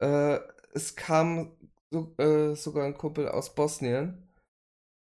[0.00, 0.40] Äh,
[0.74, 1.56] es kam
[1.90, 4.28] so, äh, sogar ein Kumpel aus Bosnien.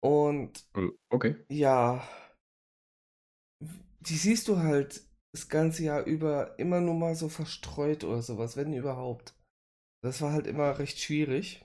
[0.01, 1.37] Und Äh, Okay.
[1.49, 2.03] ja,
[4.07, 8.57] die siehst du halt das ganze Jahr über immer nur mal so verstreut oder sowas,
[8.57, 9.35] wenn überhaupt.
[10.03, 11.65] Das war halt immer recht schwierig.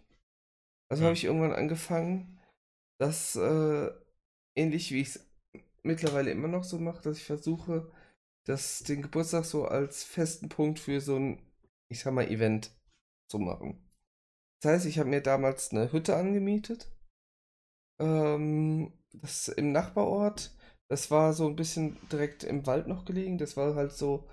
[0.90, 1.08] Also Ja.
[1.08, 2.40] habe ich irgendwann angefangen,
[3.00, 3.92] das äh,
[4.58, 5.30] ähnlich wie ich es
[5.84, 7.92] mittlerweile immer noch so mache, dass ich versuche,
[8.48, 11.42] das, den Geburtstag so als festen Punkt für so ein,
[11.90, 12.72] ich sag mal, Event
[13.32, 13.82] zu machen.
[14.62, 16.92] Das heißt, ich habe mir damals eine Hütte angemietet.
[18.00, 20.56] Ähm, das im Nachbarort.
[20.90, 23.38] Das war so ein bisschen direkt im Wald noch gelegen.
[23.38, 24.28] Das war halt so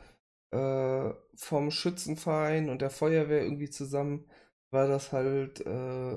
[0.52, 4.26] äh, vom Schützenverein und der Feuerwehr irgendwie zusammen
[4.70, 6.16] war das halt äh,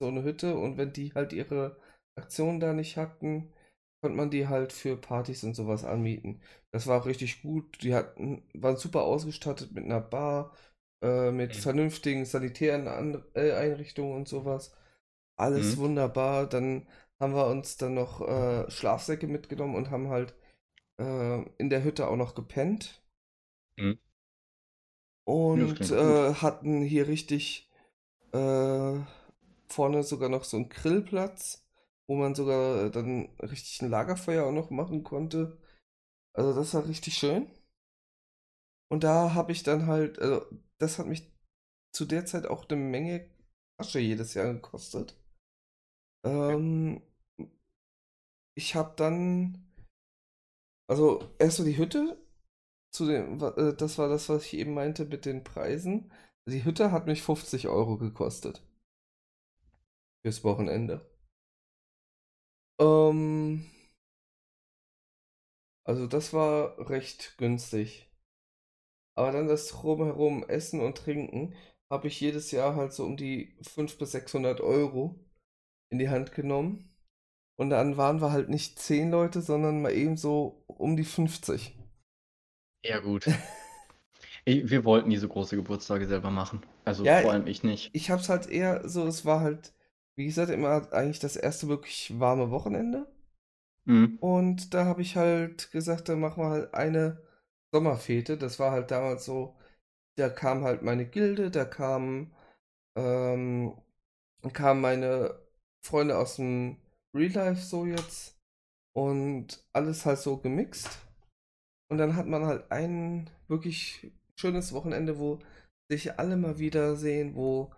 [0.00, 0.56] so eine Hütte.
[0.56, 1.76] Und wenn die halt ihre
[2.16, 3.52] Aktion da nicht hatten,
[4.02, 6.42] konnte man die halt für Partys und sowas anmieten.
[6.72, 7.82] Das war auch richtig gut.
[7.82, 10.54] Die hatten, waren super ausgestattet mit einer Bar,
[11.02, 11.56] äh, mit Mhm.
[11.56, 14.72] vernünftigen sanitären An äh, Einrichtungen und sowas.
[15.36, 15.76] Alles Mhm.
[15.76, 16.46] wunderbar.
[16.48, 16.86] Dann
[17.20, 20.34] haben wir uns dann noch äh, Schlafsäcke mitgenommen und haben halt
[20.98, 23.02] äh, in der Hütte auch noch gepennt.
[23.76, 23.98] Mhm.
[25.24, 27.70] Und äh, hatten hier richtig
[28.32, 28.98] äh,
[29.68, 31.64] vorne sogar noch so einen Grillplatz,
[32.08, 35.58] wo man sogar äh, dann richtig ein Lagerfeuer auch noch machen konnte.
[36.32, 37.50] Also das war richtig schön.
[38.88, 40.44] Und da habe ich dann halt, also
[40.78, 41.30] das hat mich
[41.92, 43.30] zu der Zeit auch eine Menge
[43.78, 45.16] Asche jedes Jahr gekostet.
[46.24, 47.02] Ähm,
[48.60, 49.66] ich habe dann,
[50.86, 52.18] also erst so die Hütte,
[52.92, 56.12] zu dem, äh, das war das, was ich eben meinte mit den Preisen.
[56.46, 58.62] Die Hütte hat mich 50 Euro gekostet
[60.22, 61.06] fürs Wochenende.
[62.80, 63.64] Ähm,
[65.84, 68.10] also das war recht günstig.
[69.16, 71.54] Aber dann das drumherum Essen und Trinken
[71.90, 75.18] habe ich jedes Jahr halt so um die 500 bis 600 Euro
[75.90, 76.89] in die Hand genommen.
[77.60, 81.76] Und dann waren wir halt nicht 10 Leute, sondern mal eben so um die 50.
[82.84, 83.26] Ja, gut.
[84.46, 86.60] Wir wollten diese große Geburtstage selber machen.
[86.84, 87.92] Also Ja, vor allem ich nicht.
[87.92, 89.72] ich hab's halt eher so, es war halt,
[90.16, 93.06] wie gesagt, immer eigentlich das erste wirklich warme Wochenende.
[93.86, 94.18] Mhm.
[94.20, 97.22] Und da habe ich halt gesagt, dann machen wir halt eine
[97.72, 98.36] Sommerfete.
[98.38, 99.56] Das war halt damals so,
[100.16, 102.32] da kam halt meine Gilde, da kamen,
[102.96, 103.74] ähm,
[104.54, 105.40] kamen meine
[105.84, 106.78] Freunde aus dem
[107.14, 108.38] Real Life so jetzt
[108.96, 111.06] und alles halt so gemixt.
[111.90, 115.40] Und dann hat man halt ein wirklich schönes Wochenende, wo
[115.90, 117.74] sich alle mal wiedersehen, wo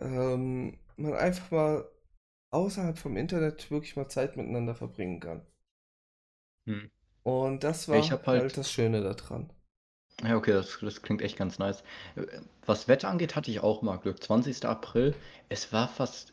[0.00, 1.90] ähm, man einfach mal
[2.52, 5.46] außerhalb vom Internet wirklich mal Zeit miteinander verbringen kann.
[6.66, 6.90] Hm.
[7.24, 9.52] Und das war halt halt- das Schöne daran.
[10.22, 11.82] Ja, okay, das, das klingt echt ganz nice.
[12.16, 12.26] Äh,
[12.66, 14.22] Was Wetter angeht, hatte ich auch mal Glück.
[14.22, 14.64] 20.
[14.68, 15.14] April,
[15.48, 16.32] es war fast,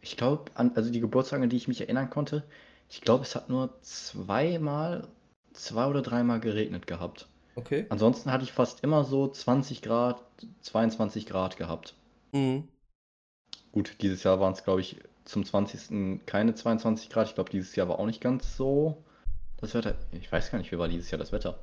[0.00, 2.44] ich glaube, also die Geburtstage, an die ich mich erinnern konnte,
[2.88, 5.06] ich glaube, es hat nur zweimal,
[5.52, 7.28] zwei oder dreimal geregnet gehabt.
[7.56, 7.86] Okay?
[7.90, 10.22] Ansonsten hatte ich fast immer so 20 Grad,
[10.60, 11.94] 22 Grad gehabt.
[12.32, 12.68] Mhm.
[13.72, 16.24] Gut, dieses Jahr waren es, glaube ich, zum 20.
[16.24, 17.28] keine 22 Grad.
[17.28, 19.02] Ich glaube, dieses Jahr war auch nicht ganz so
[19.58, 19.94] das Wetter.
[20.12, 21.58] Ich weiß gar nicht, wie war dieses Jahr das Wetter.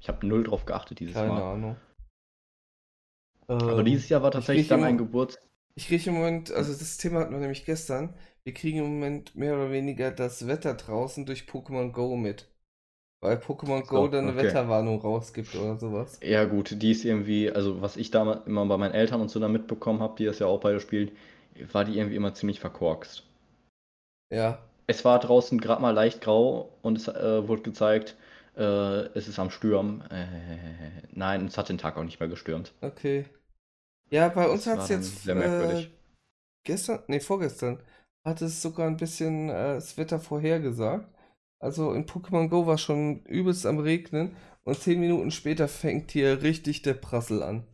[0.00, 1.42] Ich habe null drauf geachtet dieses Keine Mal.
[1.42, 1.76] Ahnung.
[3.46, 5.38] Aber Ähm, dieses Jahr war ich tatsächlich dann im- ein Geburt.
[5.78, 8.14] Ich kriege im Moment, also das Thema hatten wir nämlich gestern,
[8.44, 12.50] wir kriegen im Moment mehr oder weniger das Wetter draußen durch Pokémon Go mit.
[13.20, 14.38] Weil Pokémon Go So, dann eine okay.
[14.38, 16.22] Wetterwarnung rausgibt oder sowas.
[16.22, 19.40] Ja, gut, die ist irgendwie, also was ich da immer bei meinen Eltern und so
[19.40, 21.10] da mitbekommen habe, die das ja auch beide spielen,
[21.72, 23.24] war die irgendwie immer ziemlich verkorkst.
[24.30, 28.16] Ja, Es war draußen gerade mal leicht grau und es äh, wurde gezeigt,
[28.56, 28.62] äh,
[29.14, 30.00] es ist am Stürmen.
[30.10, 30.26] Äh,
[31.12, 32.72] nein, es hat den Tag auch nicht mehr gestürmt.
[32.82, 33.26] okay.
[34.10, 35.90] Ja, bei uns hat es jetzt sehr äh, merkwürdig.
[36.64, 37.82] gestern, nee, vorgestern,
[38.24, 41.08] hat es sogar ein bisschen äh, das Wetter vorhergesagt.
[41.60, 46.42] Also in Pokémon Go war schon übelst am Regnen und zehn Minuten später fängt hier
[46.42, 47.66] richtig der Prassel an.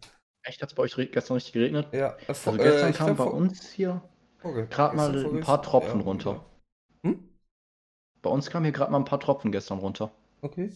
[0.43, 1.89] Echt, hat es bei euch gestern richtig geregnet?
[1.93, 4.03] Ja, äh, vor, Also gestern äh, kam glaub, bei vor- uns hier
[4.41, 6.45] vorge- gerade mal ein paar Tropfen ja, runter.
[7.05, 7.11] ja.
[7.11, 7.29] Hm?
[8.23, 10.13] Bei uns kamen hier gerade mal ein paar Tropfen gestern runter.
[10.43, 10.71] Okay.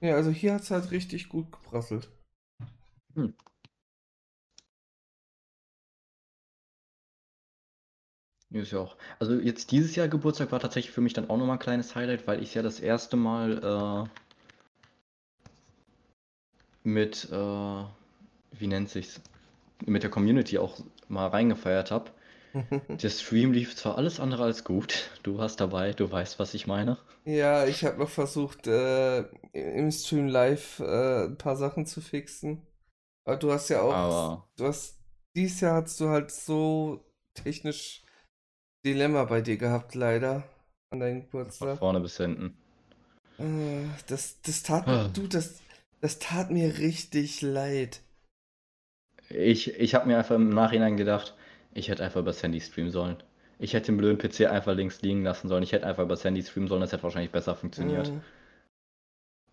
[0.00, 2.10] Ja, also hier hat es halt richtig gut geprasselt.
[3.14, 3.34] Hm.
[8.50, 8.96] Ja, Ist ja auch.
[9.20, 12.26] Also jetzt dieses Jahr Geburtstag war tatsächlich für mich dann auch nochmal ein kleines Highlight,
[12.26, 14.08] weil ich ja das erste Mal
[16.84, 17.36] äh, mit, äh,
[18.52, 19.20] wie nennt sich's,
[19.86, 22.10] mit der Community auch mal reingefeiert habe.
[23.02, 25.10] Der Stream lief zwar alles andere als gut.
[25.24, 26.98] Du warst dabei, du weißt, was ich meine.
[27.24, 32.66] Ja, ich habe noch versucht, äh, im Stream live äh, ein paar Sachen zu fixen.
[33.24, 35.00] Aber du hast ja auch, Aber du hast,
[35.36, 37.04] dieses Jahr hast du halt so
[37.34, 38.05] technisch
[38.84, 40.42] Dilemma bei dir gehabt, leider,
[40.90, 41.22] an deinem
[41.60, 41.78] von Geburtstag.
[41.78, 42.56] vorne bis hinten.
[43.38, 45.08] Äh, das, das tat, Ah.
[45.14, 45.60] du, das,
[46.02, 48.02] das tat mir richtig leid.
[49.28, 51.34] Ich, ich habe mir einfach im Nachhinein gedacht,
[51.74, 53.16] ich hätte einfach über Sandy streamen sollen.
[53.60, 55.62] Ich hätte den blöden PC einfach links liegen lassen sollen.
[55.62, 58.12] Ich hätte einfach über Sandy streamen sollen, das hätte wahrscheinlich besser funktioniert.
[58.12, 58.20] Mm,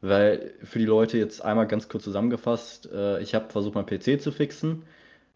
[0.01, 4.19] Weil für die Leute jetzt einmal ganz kurz zusammengefasst, äh, ich habe versucht, meinen PC
[4.21, 4.83] zu fixen.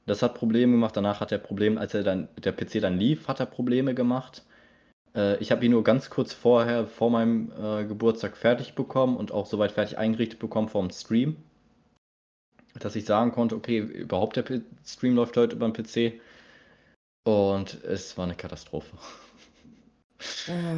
[0.08, 0.95] Das hat Probleme gemacht.
[0.97, 4.43] Danach hat er Probleme, als er dann, der PC dann lief, hat er Probleme gemacht.
[5.14, 9.32] Äh, ich habe ihn nur ganz kurz vorher, vor meinem äh, Geburtstag fertig bekommen und
[9.32, 11.36] auch soweit fertig eingerichtet bekommen vom Stream.
[12.80, 16.22] Dass ich sagen konnte, okay, überhaupt der P Stream läuft heute über den PC.
[17.26, 18.97] Und es war eine Katastrophe.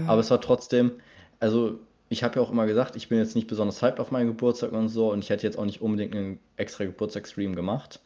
[0.07, 0.93] Aber es war trotzdem,
[1.39, 4.27] also ich habe ja auch immer gesagt, ich bin jetzt nicht besonders hyped auf meinen
[4.27, 7.99] Geburtstag und so und ich hätte jetzt auch nicht unbedingt einen extra Geburtstagsstream gemacht.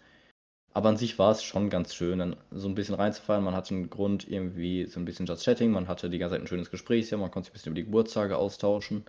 [0.74, 3.44] Aber an sich war es schon ganz schön, dann so ein bisschen reinzufallen.
[3.44, 6.42] Man hatte einen Grund irgendwie so ein bisschen Just Chatting, man hatte die ganze Zeit
[6.42, 9.06] ein schönes Gespräch, ja, man konnte sich ein bisschen über die Geburtstage austauschen.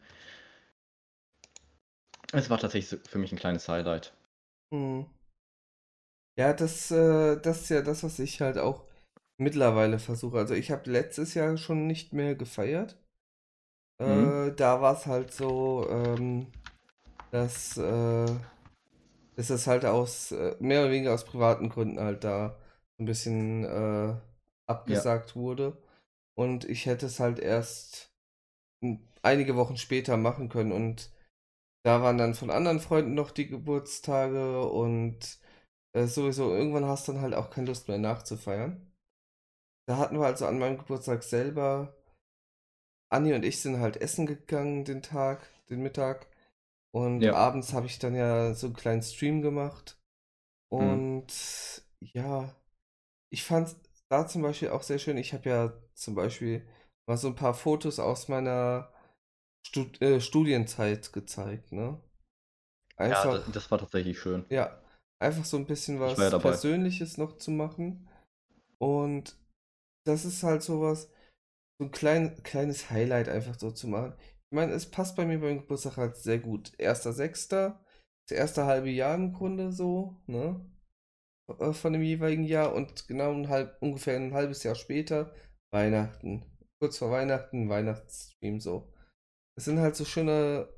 [2.33, 4.13] Es war tatsächlich für mich ein kleines Highlight.
[4.73, 5.07] Hm.
[6.37, 8.85] Ja, das, äh, das ist ja das, was ich halt auch
[9.39, 10.39] mittlerweile versuche.
[10.39, 12.97] Also ich habe letztes Jahr schon nicht mehr gefeiert.
[14.07, 14.35] Mhm.
[14.47, 16.47] Äh, da war es halt so, ähm,
[17.33, 18.27] dass, äh,
[19.37, 22.57] dass es halt aus, äh, mehr oder weniger aus privaten Gründen halt da
[22.99, 24.15] ein bisschen äh,
[24.67, 25.77] abgesagt wurde.
[26.37, 28.13] Und ich hätte es halt erst
[29.23, 30.73] einige Wochen später machen können.
[30.73, 31.11] Und
[31.85, 35.39] da waren dann von anderen Freunden noch die Geburtstage und
[35.95, 38.93] äh, sowieso irgendwann hast du dann halt auch keine Lust mehr nachzufeiern.
[39.87, 41.95] Da hatten wir also an meinem Geburtstag selber,
[43.11, 46.27] Anni und ich sind halt essen gegangen den Tag, den Mittag.
[46.95, 47.35] Und Ja.
[47.35, 49.99] abends habe ich dann ja so einen kleinen Stream gemacht.
[50.73, 50.79] Mhm.
[50.79, 51.27] Und
[52.01, 52.55] ja,
[53.31, 53.77] ich fand
[54.11, 55.17] da zum Beispiel auch sehr schön.
[55.19, 56.67] Ich habe ja zum Beispiel
[57.07, 58.93] mal so ein paar Fotos aus meiner
[59.67, 62.01] Stud äh, Studienzeit gezeigt, ne?
[62.99, 64.45] Ja, Einfach, das, das war tatsächlich schön.
[64.51, 64.81] ja,
[65.21, 66.51] einfach so ein bisschen ja was dabei.
[66.53, 68.09] Persönliches noch zu machen.
[68.79, 69.37] Und
[70.07, 71.11] das ist halt sowas,
[71.79, 74.15] so ein klein, kleines Highlight einfach so zu machen.
[74.51, 76.73] Ich meine, es passt bei mir beim Geburtstag halt sehr gut.
[76.79, 77.85] Erster, Sechster,
[78.29, 80.65] das erste halbe Jahr im Grunde so, ne?
[81.59, 85.35] Äh, Von dem jeweiligen Jahr und genau ein halb, ungefähr ein halbes Jahr später
[85.73, 86.45] Weihnachten.
[86.81, 88.93] Kurz vor Weihnachten, Weihnachtsstream so.
[89.57, 90.69] Es sind halt so schöne,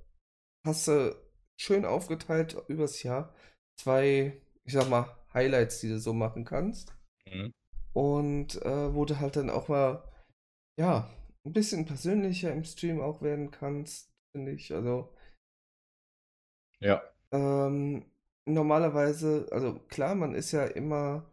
[0.67, 1.17] hast du
[1.61, 3.35] schön aufgeteilt übers Jahr.
[3.81, 6.95] Zwei, ich sag mal, Highlights, die du so machen kannst.
[7.29, 7.53] Mhm.
[7.93, 10.03] Und äh, wo du halt dann auch mal,
[10.79, 11.11] ja,
[11.47, 14.74] ein bisschen persönlicher im Stream auch werden kannst, finde ich.
[14.74, 15.11] Also,
[16.80, 17.03] Ja.
[17.32, 18.05] ähm,
[18.47, 21.24] normalerweise, also klar, man ist ja immer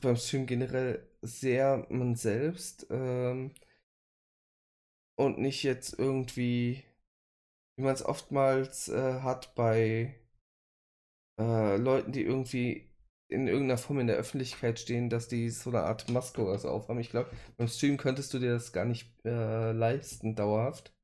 [0.00, 3.52] beim Stream generell sehr man selbst ähm,
[5.16, 6.82] und nicht jetzt irgendwie,
[7.76, 10.16] wie man es oftmals äh, hat bei
[11.38, 12.87] äh, Leuten, die irgendwie
[13.30, 16.68] in irgendeiner Form in der Öffentlichkeit stehen, dass die so eine Art Maske oder so
[16.68, 17.00] aufhaben.
[17.00, 20.94] Ich glaube, beim Stream könntest du dir das gar nicht äh, leisten, dauerhaft.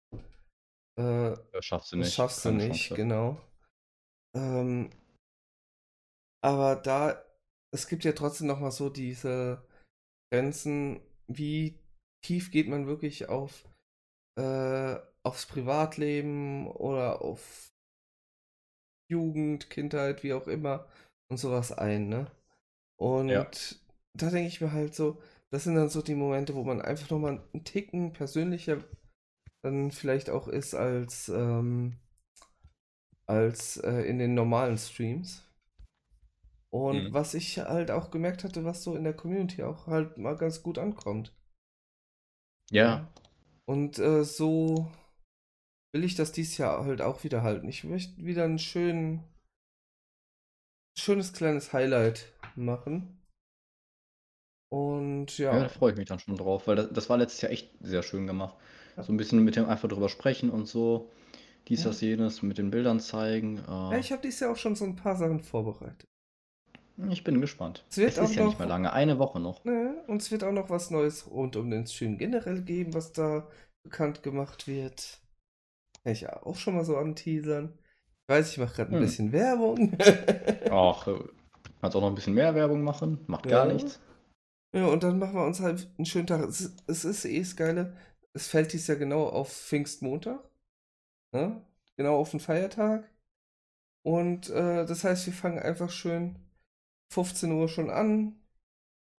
[0.98, 2.12] Äh, Das schaffst du nicht.
[2.12, 2.94] schaffst du Keine nicht, Chance.
[2.94, 3.40] genau.
[4.36, 4.90] Ähm,
[6.42, 7.22] aber da,
[7.72, 9.66] es gibt ja trotzdem noch mal so diese
[10.32, 11.78] Grenzen, wie
[12.24, 13.68] tief geht man wirklich auf
[14.38, 17.72] äh, aufs Privatleben oder auf
[19.10, 20.86] Jugend, Kindheit, wie auch immer
[21.28, 22.30] und sowas ein, ne?
[22.96, 23.50] Und Ja.
[24.14, 25.20] da denke ich mir halt so,
[25.50, 28.78] das sind dann so die Momente, wo man einfach noch mal einen Ticken persönlicher
[29.62, 31.96] dann vielleicht auch ist als ähm,
[33.26, 35.42] als äh, in den normalen Streams.
[36.68, 37.14] Und Mhm.
[37.14, 40.62] was ich halt auch gemerkt hatte, was so in der Community auch halt mal ganz
[40.62, 41.32] gut ankommt.
[42.70, 43.08] Ja.
[43.66, 44.90] Und äh, so
[45.92, 47.68] will ich das dieses Jahr halt auch wieder halten.
[47.68, 49.24] Ich möchte wieder ein schön,
[50.96, 53.20] schönes kleines Highlight machen.
[54.70, 57.40] Und Ja, da ja, freue ich mich dann schon drauf, weil das, das war letztes
[57.42, 58.56] Jahr echt sehr schön gemacht.
[58.96, 59.02] Ja.
[59.02, 61.10] So ein bisschen mit dem einfach drüber sprechen und so.
[61.68, 61.90] Dies, Ja.
[61.90, 63.62] das, jenes, mit den Bildern zeigen.
[63.90, 66.06] ja Äh, ich habe dieses Jahr auch schon so ein paar Sachen vorbereitet.
[67.10, 67.84] ich bin gespannt.
[67.90, 69.64] Es wird Es auch ist ja nicht mehr lange, eine Woche noch.
[69.64, 70.02] Ne?
[70.06, 73.48] Und es wird auch noch was Neues rund um den Stream generell geben, was da
[73.84, 75.20] bekannt gemacht wird.
[76.02, 77.78] Kann ich ja auch schon mal so anteasern.
[78.26, 79.00] Ich weiß, ich mache gerade ein Hm.
[79.02, 79.96] bisschen Werbung.
[80.70, 81.06] Ach,
[81.80, 83.22] kannst auch noch ein bisschen mehr Werbung machen.
[83.26, 83.72] Macht gar Ja.
[83.72, 84.00] nichts.
[84.74, 86.42] Ja, und dann machen wir uns halt einen schönen Tag.
[86.48, 87.96] Es ist, es ist eh das Geile.
[88.32, 90.40] Es fällt dies ja genau auf Pfingstmontag.
[91.32, 91.64] Ne?
[91.96, 93.08] Genau auf den Feiertag.
[94.02, 96.36] Und äh, das heißt, wir fangen einfach schön
[97.12, 98.34] 15 Uhr schon an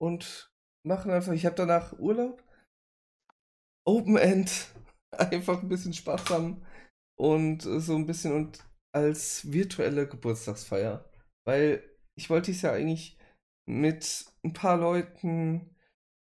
[0.01, 0.51] und
[0.83, 1.31] machen einfach.
[1.33, 2.43] Ich habe danach Urlaub.
[3.85, 4.67] Open End.
[5.11, 6.65] Einfach ein bisschen sparsam
[7.17, 11.05] und äh, so ein bisschen und als virtuelle Geburtstagsfeier.
[11.45, 11.83] Weil
[12.15, 13.17] ich wollte dies ja eigentlich
[13.67, 15.75] mit ein paar Leuten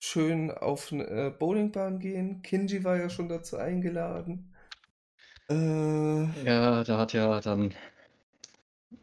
[0.04, 2.42] schön auf eine äh, Bowlingbahn gehen.
[2.44, 4.54] Kinji war ja schon dazu eingeladen.
[5.50, 7.74] Äh, Ja, da hat ja dann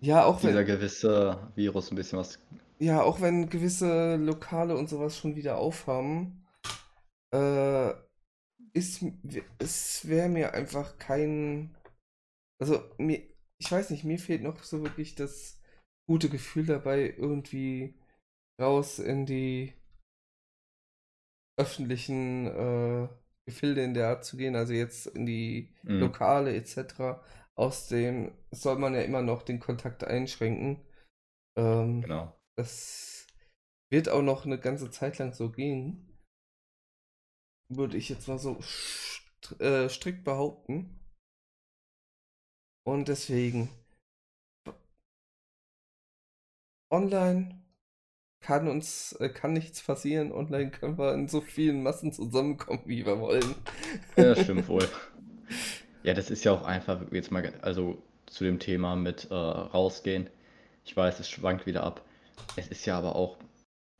[0.01, 2.39] ja, auch dieser wenn, gewisse Virus ein bisschen was.
[2.79, 6.47] ja, auch wenn gewisse Lokale und sowas schon wieder aufhaben,
[7.35, 7.93] äh,
[8.75, 9.05] ist,
[9.59, 11.77] es wäre mir einfach kein,
[12.61, 13.23] also mir,
[13.59, 15.61] ich weiß nicht, mir fehlt noch so wirklich das
[16.07, 17.95] gute Gefühl dabei, irgendwie
[18.61, 19.75] raus in die
[21.57, 23.09] öffentlichen äh,
[23.47, 25.99] Gefilde in der Art zu gehen, also jetzt in die Mhm.
[26.01, 27.23] Lokale etc.
[27.57, 30.81] Außerdem soll man ja immer noch den Kontakt einschränken.
[31.57, 32.35] Ähm, Genau.
[32.57, 33.27] Das
[33.91, 36.19] wird auch noch eine ganze Zeit lang so gehen.
[37.71, 38.59] Würde ich jetzt mal so
[39.61, 40.98] äh, strikt behaupten.
[42.89, 43.69] Und deswegen.
[46.91, 47.61] Online
[48.41, 50.33] kann uns, äh, kann nichts passieren.
[50.33, 53.55] Online können wir in so vielen Massen zusammenkommen, wie wir wollen.
[54.17, 54.89] Ja, das stimmt wohl.
[56.03, 60.31] Ja, das ist ja auch einfach, jetzt mal, also zu dem Thema mit äh, rausgehen.
[60.87, 62.03] Ich weiß, es schwankt wieder ab.
[62.57, 63.37] Es ist ja aber auch,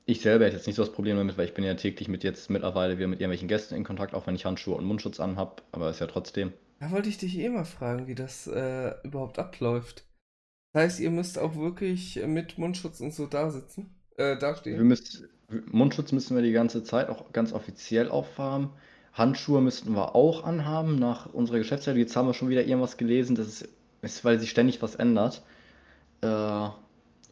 [0.07, 2.25] ich selber hätte jetzt nicht so das Problem damit, weil ich bin ja täglich mit
[2.25, 5.61] jetzt mittlerweile wieder mit irgendwelchen Gästen in Kontakt, auch wenn ich Handschuhe und Mundschutz anhab,
[5.73, 6.55] aber ist ja trotzdem.
[6.81, 10.05] Da wollte ich dich eh mal fragen, wie das äh, überhaupt abläuft.
[10.73, 14.87] Das heißt, ihr müsst auch wirklich mit Mundschutz und so da sitzen, äh, Wir dastehen.
[14.87, 15.29] müssen,
[15.71, 18.71] Mundschutz müssen wir die ganze Zeit auch ganz offiziell aufhaben.
[19.13, 22.01] Handschuhe müssten wir auch anhaben nach unserer Geschäftsleitung.
[22.01, 23.69] Jetzt haben wir schon wieder irgendwas gelesen, das ist,
[24.03, 25.43] ist weil sich ständig was ändert.
[26.21, 26.69] Äh,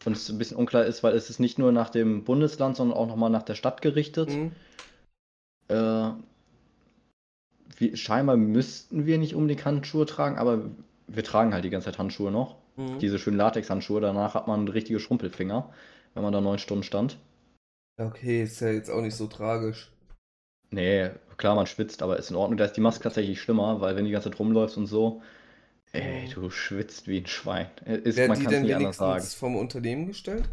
[0.05, 2.97] und es ein bisschen unklar ist, weil es ist nicht nur nach dem Bundesland, sondern
[2.97, 4.29] auch nochmal nach der Stadt gerichtet.
[4.29, 4.51] Mhm.
[5.69, 6.11] Äh,
[7.77, 10.69] wie, scheinbar müssten wir nicht unbedingt Handschuhe tragen, aber
[11.07, 12.55] wir tragen halt die ganze Zeit Handschuhe noch.
[12.75, 12.99] Mhm.
[12.99, 14.01] Diese schönen Latex-Handschuhe.
[14.01, 15.69] Danach hat man richtige Schrumpelfinger,
[16.13, 17.17] wenn man da neun Stunden stand.
[17.99, 19.91] Okay, ist ja jetzt auch nicht so tragisch.
[20.69, 22.57] Nee, klar, man schwitzt, aber ist in Ordnung.
[22.57, 25.21] Da ist die Maske tatsächlich schlimmer, weil wenn die ganze Zeit rumläufst und so,
[25.93, 27.67] ey, du schwitzt wie ein Schwein.
[27.85, 29.11] Äh, Ist, Werden man die kann es denn nicht anders sagen.
[29.13, 30.47] wenigstens vom Unternehmen gestellt?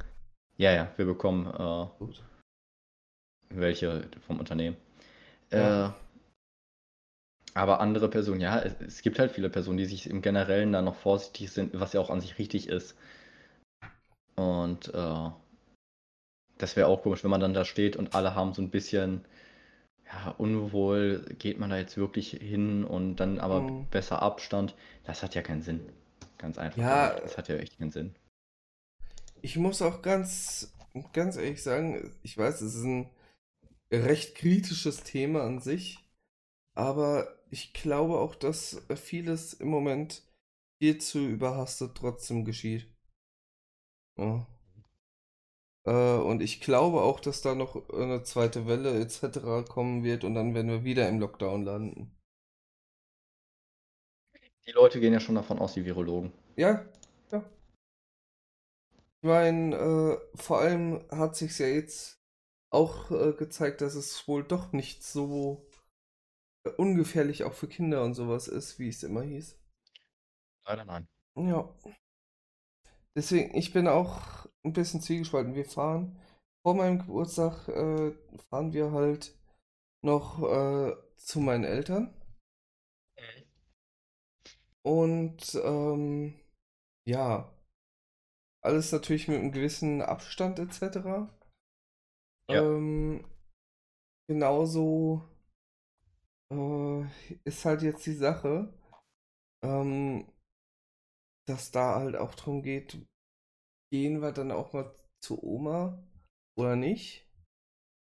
[0.57, 2.23] Ja, ja, wir bekommen äh, Gut.
[3.51, 4.77] welche vom Unternehmen.
[5.51, 5.89] Ja.
[5.89, 5.93] Äh,
[7.55, 10.83] aber andere Personen, ja, es, es gibt halt viele Personen, die sich im Generellen da
[10.83, 12.97] noch vorsichtig sind, was ja auch an sich richtig ist.
[14.37, 15.31] Und äh,
[16.59, 19.25] das wäre auch komisch, wenn man dann da steht und alle haben so ein bisschen,
[20.07, 23.87] ja, unwohl, geht man da jetzt wirklich hin und dann aber Mhm.
[23.91, 24.75] besser Abstand.
[25.05, 25.81] Das hat ja keinen Sinn.
[26.39, 26.79] Ganz einfach.
[26.79, 27.09] Ja.
[27.09, 27.25] gesagt.
[27.25, 28.15] Das hat ja echt keinen Sinn.
[29.43, 30.73] Ich muss auch ganz,
[31.13, 33.11] ganz ehrlich sagen, ich weiß, es ist ein
[33.93, 35.99] recht kritisches Thema an sich,
[36.75, 40.25] aber ich glaube auch, dass vieles im Moment
[40.83, 42.93] viel zu überhastet trotzdem geschieht.
[44.19, 44.45] Ja.
[45.85, 49.69] Äh, und ich glaube auch, dass da noch eine zweite Welle etc.
[49.71, 52.19] kommen wird und dann werden wir wieder im Lockdown landen.
[54.67, 56.33] Die Leute gehen ja schon davon aus, die Virologen.
[56.57, 56.85] Ja,
[57.31, 57.45] ja.
[59.21, 62.21] Ich meine, äh, vor allem hat sich ja jetzt
[62.71, 65.74] auch äh, gezeigt, dass es wohl doch nicht so äh,
[66.77, 69.59] ungefährlich auch für Kinder und sowas ist, wie es immer hieß.
[70.67, 71.09] Leider nein.
[71.37, 71.75] Ja.
[73.17, 75.55] Deswegen, ich bin auch ein bisschen zwiegespalten.
[75.55, 76.21] Wir fahren
[76.65, 78.13] vor meinem Geburtstag, äh,
[78.49, 79.39] fahren wir halt
[80.03, 82.15] noch äh, zu meinen Eltern.
[84.87, 86.39] Und ähm,
[87.07, 87.51] ja,
[88.63, 91.31] alles natürlich mit einem gewissen Abstand etc.
[92.51, 92.63] Ja.
[92.63, 93.27] Ähm,
[94.29, 95.23] genauso
[96.51, 97.05] äh,
[97.45, 98.73] ist halt jetzt die Sache,
[99.63, 100.27] ähm,
[101.47, 102.99] dass da halt auch drum geht,
[103.93, 106.05] gehen wir dann auch mal zu Oma
[106.57, 107.29] oder nicht?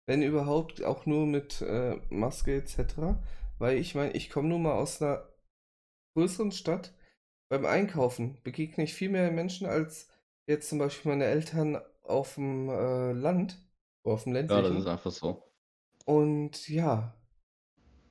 [0.07, 3.23] Wenn überhaupt auch nur mit äh, Maske etc.
[3.59, 5.29] Weil ich meine, ich komme nur mal aus einer
[6.17, 6.95] größeren Stadt.
[7.51, 10.09] Beim Einkaufen begegne ich viel mehr Menschen als
[10.49, 13.59] jetzt zum Beispiel meine Eltern auf dem äh, Land,
[14.05, 14.79] oder auf dem Ja, das ländlichen.
[14.79, 15.43] ist einfach so.
[16.07, 17.15] Und ja,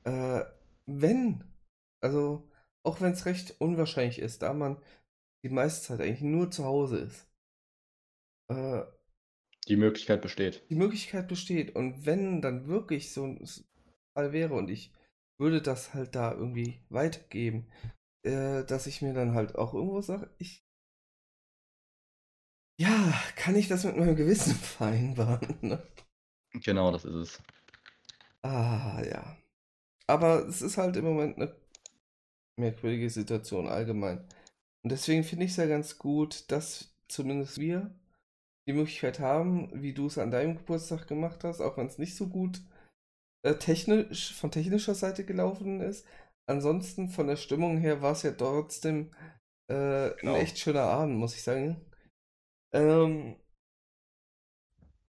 [0.05, 0.43] äh,
[0.85, 1.43] wenn,
[2.01, 2.49] also
[2.83, 4.77] auch wenn es recht unwahrscheinlich ist, da man
[5.43, 7.27] die meiste Zeit eigentlich nur zu Hause ist,
[8.49, 8.83] äh,
[9.67, 10.63] Die Möglichkeit besteht.
[10.69, 13.45] die Möglichkeit besteht und wenn dann wirklich so ein
[14.13, 14.91] Fall wäre und ich
[15.39, 17.67] würde das halt da irgendwie weitergeben,
[18.23, 20.65] äh, dass ich mir dann halt auch irgendwo sage, ich,
[22.79, 25.81] ja, kann ich das mit meinem Gewissen vereinbaren, ne?
[26.63, 27.41] Genau, das ist es.
[28.43, 29.37] Ah, ja.
[30.07, 31.55] Aber es ist halt im Moment eine
[32.59, 34.19] merkwürdige Situation allgemein.
[34.83, 37.95] Und deswegen finde ich es ja ganz gut, dass zumindest wir
[38.67, 42.15] die Möglichkeit haben, wie du es an deinem Geburtstag gemacht hast, auch wenn es nicht
[42.15, 42.61] so gut
[43.45, 46.05] äh, technisch, von technischer Seite gelaufen ist.
[46.49, 49.13] Ansonsten von der Stimmung her war es ja trotzdem
[49.69, 50.35] äh, Genau.
[50.35, 51.85] ein echt schöner Abend, muss ich sagen.
[52.73, 53.37] Ähm,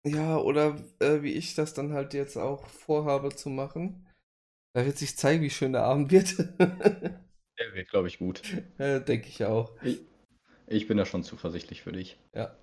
[0.05, 4.07] ja, oder äh, wie ich das dann halt jetzt auch vorhabe zu machen.
[4.73, 6.35] Da wird sich zeigen, wie schön der Abend wird.
[7.59, 8.41] Der wird, glaube ich, gut.
[8.77, 9.71] äh, Denke ich auch.
[9.83, 10.01] Ich,
[10.67, 12.17] ich bin da schon zuversichtlich für dich.
[12.33, 12.55] Ja.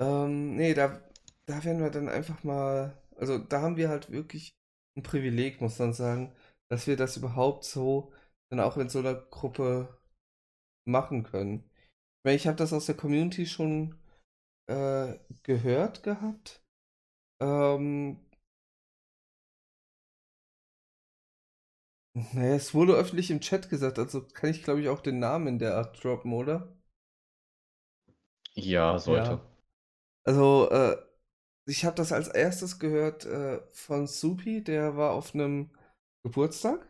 [0.00, 1.00] Ähm, nee, da,
[1.46, 4.56] da werden wir dann einfach mal, also da haben wir halt wirklich
[4.96, 6.34] ein Privileg, muss man sagen,
[6.70, 8.12] dass wir das überhaupt so
[8.50, 9.98] dann auch in so einer Gruppe
[10.86, 11.64] machen können.
[11.70, 13.96] Ich meine, ich habe das aus der Community schon
[14.68, 16.62] äh, gehört gehabt.
[17.42, 18.20] Ähm,
[22.32, 25.46] naja, es wurde öffentlich im Chat gesagt, also kann ich glaube ich auch den Namen
[25.46, 26.76] in der Art droppen, oder?
[28.54, 29.34] Ja, sollte.
[29.34, 29.40] Ja.
[30.24, 30.96] Also, äh,
[31.66, 35.70] ich habe das als erstes gehört äh, von Supi, der war auf einem
[36.24, 36.86] Geburtstag.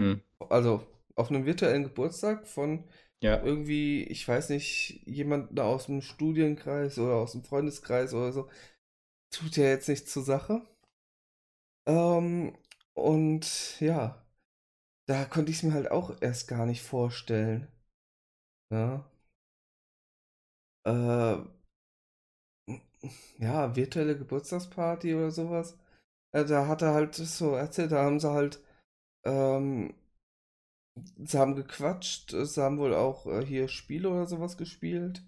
[0.00, 0.20] Hm.
[0.50, 2.84] Also auf einem virtuellen Geburtstag von
[3.20, 3.42] Ja.
[3.44, 8.48] irgendwie, ich weiß nicht, jemanden aus dem Studienkreis oder aus dem Freundeskreis oder so.
[9.30, 10.62] Tut ja jetzt nichts zur Sache.
[11.86, 12.56] Ähm,
[12.94, 14.24] und ja,
[15.08, 17.66] da konnte ich es mir halt auch erst gar nicht vorstellen.
[18.70, 19.04] Ja.
[20.84, 21.36] Äh,
[23.38, 25.76] ja, virtuelle Geburtstagsparty oder sowas.
[26.32, 28.60] Äh, da hat er halt so erzählt, da haben sie halt,
[29.26, 29.94] ähm,
[31.24, 35.22] sie haben gequatscht, sie haben wohl auch äh, hier Spiele oder sowas gespielt.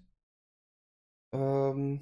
[1.33, 1.99] Ähm,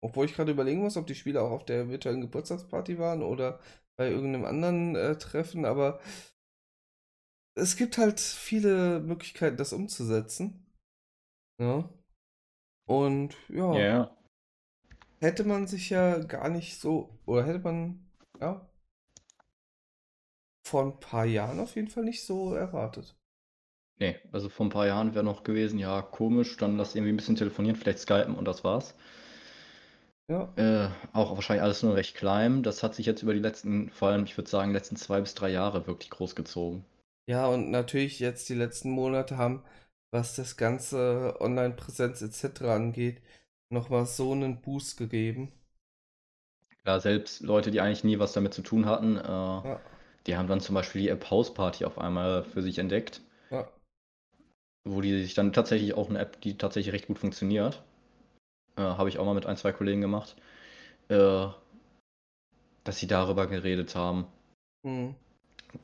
[0.00, 3.58] obwohl ich gerade überlegen muss, ob die Spiele auch auf der virtuellen Geburtstagsparty waren oder
[3.96, 6.00] bei irgendeinem anderen äh, Treffen, aber
[7.54, 10.66] es gibt halt viele Möglichkeiten, das umzusetzen.
[11.58, 11.88] Ja.
[12.86, 14.16] Und ja, ja.
[15.20, 18.06] hätte man sich ja gar nicht so, oder hätte man,
[18.40, 18.68] ja,
[20.66, 23.16] vor ein paar Jahren auf jeden Fall nicht so erwartet.
[23.98, 27.16] Nee, also vor ein paar Jahren wäre noch gewesen, ja, komisch, dann lass irgendwie ein
[27.16, 28.94] bisschen telefonieren, vielleicht skypen und das war's.
[30.28, 32.62] Ja, Äh, auch wahrscheinlich alles nur recht klein.
[32.62, 35.34] Das hat sich jetzt über die letzten, vor allem, ich würde sagen, letzten zwei bis
[35.34, 36.84] drei Jahre wirklich groß gezogen.
[37.28, 39.62] ja, und natürlich jetzt die letzten Monate haben,
[40.10, 42.74] was das ganze Online-Präsenz etc.
[42.74, 43.22] angeht,
[43.70, 45.52] nochmal so einen Boost gegeben.
[46.86, 49.82] Ja, selbst Leute, die eigentlich nie was damit zu tun hatten, äh, Ja,
[50.26, 53.20] die haben dann zum Beispiel die App House Party auf einmal für sich entdeckt,
[53.50, 53.66] ja,
[54.84, 57.82] wo die sich dann tatsächlich auch eine App, die tatsächlich recht gut funktioniert.
[58.76, 60.36] Äh, habe ich auch mal mit ein, zwei Kollegen gemacht,
[61.08, 61.48] äh,
[62.84, 64.28] dass sie darüber geredet haben.
[64.84, 65.10] hm.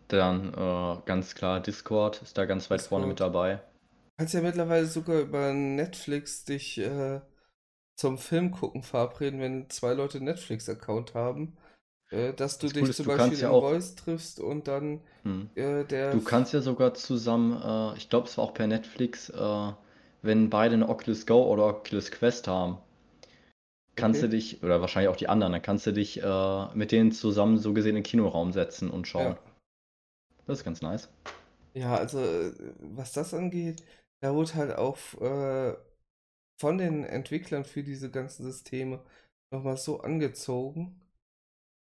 [0.06, 3.20] Dann äh, ganz klar Discord ist da ganz weit vorne mit Discord.
[3.20, 3.60] dabei.
[4.16, 7.20] Kannst ja mittlerweile sogar über Netflix dich äh,
[7.96, 11.58] zum Film gucken verabreden, wenn zwei Leute einen Netflix-Account haben,
[12.10, 15.02] äh, dass du Das dich ist, zum du Beispiel ja auch, Voice triffst und dann
[15.24, 16.18] hm, äh, der.
[16.18, 19.72] du kannst ja sogar zusammen, äh, ich glaube, es war auch per Netflix, äh,
[20.22, 22.78] wenn beide eine Oculus Go oder Oculus Quest haben,
[23.96, 24.28] kannst du Okay.
[24.28, 27.72] dich, oder wahrscheinlich auch die anderen, dann kannst du dich äh, mit denen zusammen so
[27.72, 29.36] gesehen in den Kinoraum setzen und schauen.
[29.36, 29.42] Ja.
[30.46, 31.08] Das ist ganz nice.
[31.74, 32.18] Ja, also
[32.80, 33.82] was das angeht,
[34.20, 35.74] da wurde halt auch äh,
[36.58, 39.04] von den Entwicklern für diese ganzen Systeme
[39.52, 41.00] nochmal so angezogen.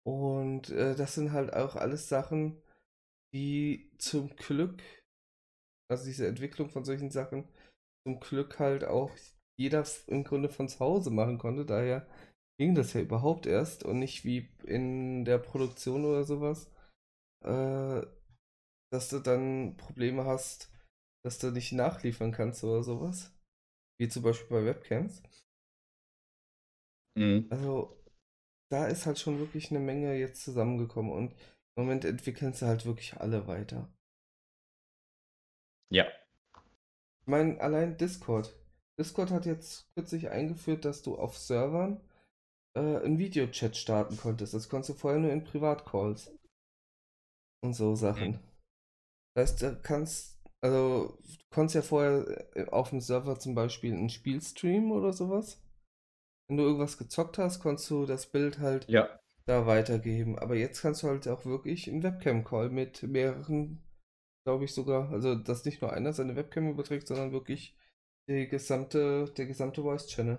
[0.05, 2.62] Und äh, das sind halt auch alles Sachen,
[3.35, 4.83] die zum Glück,
[5.89, 7.45] also diese Entwicklung von solchen Sachen,
[8.09, 9.11] zum Glück halt auch
[9.59, 11.67] jeder im Grunde von zu Hause machen konnte.
[11.67, 12.09] Daher
[12.59, 16.73] ging das ja überhaupt erst und nicht wie in der Produktion oder sowas,
[17.45, 18.01] äh,
[18.91, 20.73] dass du dann Probleme hast,
[21.23, 23.37] dass du nicht nachliefern kannst oder sowas.
[24.01, 25.23] Wie zum Beispiel bei Webcams.
[27.19, 27.47] Mhm.
[27.51, 27.95] Also,
[28.71, 31.33] da ist halt schon wirklich eine Menge jetzt zusammengekommen und
[31.77, 33.93] im Moment entwickeln sie halt wirklich alle weiter.
[35.91, 36.18] Ja.
[37.29, 38.57] Ich meine, allein Discord.
[38.99, 42.01] Discord hat jetzt kürzlich eingeführt, dass du auf Servern
[42.74, 44.55] äh, einen Videochat starten konntest.
[44.55, 46.33] Das konntest du vorher nur in Privatcalls
[47.62, 48.41] und so Sachen.
[49.35, 53.93] Das heißt, du kannst, also, du konntest ja vorher äh, auf dem Server zum Beispiel
[53.93, 55.61] ein Spiel streamen oder sowas.
[56.49, 59.20] Wenn du irgendwas gezockt hast, konntest du das Bild halt Ja.
[59.45, 60.39] da weitergeben.
[60.39, 63.83] Aber jetzt kannst du halt auch wirklich einen Webcam-Call mit mehreren,
[64.49, 67.77] glaube ich sogar, also dass nicht nur einer seine Webcam überträgt, sondern wirklich
[68.31, 70.39] die gesamte, der gesamte Voice-Channel.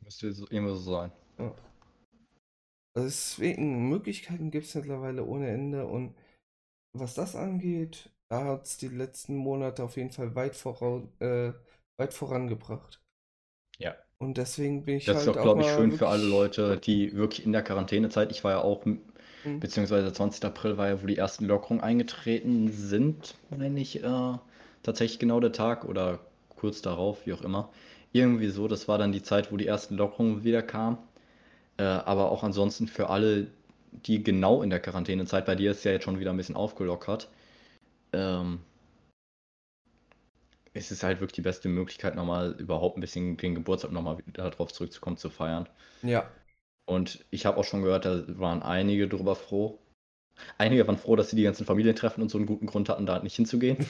[0.00, 1.12] Müsste so, irgendwo so sein.
[1.38, 1.54] Ja.
[2.94, 6.14] Also deswegen, Möglichkeiten gibt es mittlerweile ohne Ende und
[6.96, 11.52] was das angeht, da hat es die letzten Monate auf jeden Fall weit, vorau äh,
[11.98, 13.02] weit vorangebracht.
[13.78, 13.94] Ja.
[14.16, 16.24] Und deswegen bin ich Das ist halt auch, auch glaube ich, schön für alle.
[16.24, 18.86] Leute, die wirklich in der Quarantänezeit, ich war ja auch,
[19.44, 20.48] m- Hm, beziehungsweise 20.
[20.48, 24.38] April war ja, wo die ersten Lockerungen eingetreten sind, meine ich, äh,
[24.82, 26.20] tatsächlich genau der Tag oder
[26.50, 27.70] kurz darauf, wie auch immer.
[28.12, 30.98] Irgendwie so, das war dann die Zeit, wo die ersten Lockerungen wieder kamen.
[31.78, 33.48] Äh, aber auch ansonsten für alle,
[34.06, 37.28] die genau in der Quarantänezeit, bei dir ist ja jetzt schon wieder ein bisschen aufgelockert,
[38.12, 38.60] ähm,
[40.74, 44.50] es ist halt wirklich die beste Möglichkeit, nochmal überhaupt ein bisschen den Geburtstag nochmal wieder
[44.50, 45.68] darauf zurückzukommen, zu feiern.
[46.02, 46.30] ja,
[46.90, 49.78] Und ich habe auch schon gehört, da waren einige drüber froh,
[50.58, 53.20] Einige waren froh, dass sie die ganzen Familientreffen und so einen guten Grund hatten, da
[53.22, 53.78] nicht hinzugehen.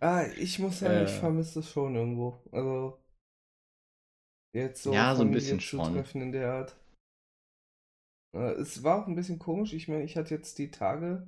[0.00, 1.18] ah, ich muss sagen, ich Äh.
[1.18, 2.38] vermisse es schon irgendwo.
[2.52, 2.98] Also,
[4.54, 5.80] jetzt so Ja, so ein bisschen zu schon.
[5.80, 6.74] treffen in der Art.
[8.34, 9.72] Äh, es war auch ein bisschen komisch.
[9.72, 11.26] Ich meine, ich hatte jetzt die Tage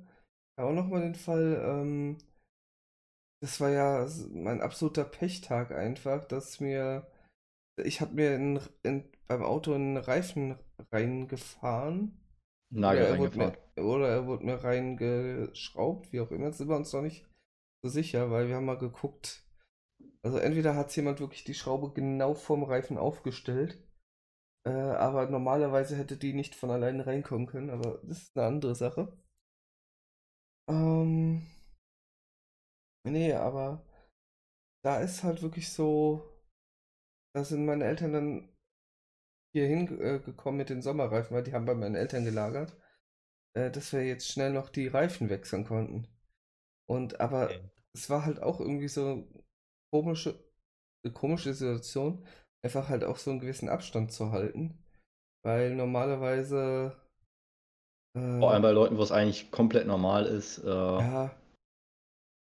[0.57, 2.17] auch nochmal den Fall, ähm,
[3.41, 7.07] das war ja mein absoluter Pechtag einfach, dass mir,
[7.77, 10.57] ich habe mir in, in, beim Auto einen Reifen
[10.91, 12.21] reingefahren.
[12.71, 13.57] Nagel Oder er wurde reingefahren.
[13.77, 16.47] mir, oder er wurde mir reingeschraubt, wie auch immer.
[16.47, 17.25] Jetzt sind wir uns noch nicht
[17.83, 19.43] so sicher, weil wir haben mal geguckt.
[20.23, 23.77] Also entweder hat jemand wirklich die Schraube genau vom Reifen aufgestellt,
[24.65, 28.75] äh, aber normalerweise hätte die nicht von alleine reinkommen können, aber das ist eine andere
[28.75, 29.15] Sache.
[30.67, 31.45] Ähm,
[33.03, 33.85] nee, aber
[34.83, 36.23] da ist halt wirklich so,
[37.35, 38.49] da sind meine Eltern dann
[39.53, 42.75] hier hingekommen mit den Sommerreifen, weil die haben bei meinen Eltern gelagert,
[43.55, 46.07] äh, dass wir jetzt schnell noch die Reifen wechseln konnten.
[46.87, 47.69] Und aber Okay.
[47.93, 49.27] es war halt auch irgendwie so
[49.91, 50.43] komische,
[51.03, 52.25] eine komische Situation,
[52.63, 54.83] einfach halt auch so einen gewissen Abstand zu halten,
[55.43, 56.97] weil normalerweise
[58.39, 60.59] Vor allem äh, bei Leuten, wo es eigentlich komplett normal ist.
[60.59, 61.35] Äh, ja,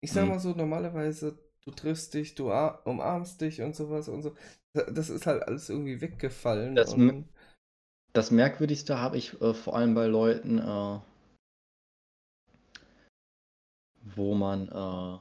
[0.01, 0.29] ich sag Hm.
[0.29, 4.35] mal so, normalerweise du triffst dich, du ar- umarmst dich und sowas und so.
[4.75, 7.27] Da- Das ist halt alles irgendwie weggefallen Das und
[8.15, 10.99] Das Merkwürdigste habe ich äh, vor allem bei Leuten, äh,
[14.17, 15.19] wo man, äh,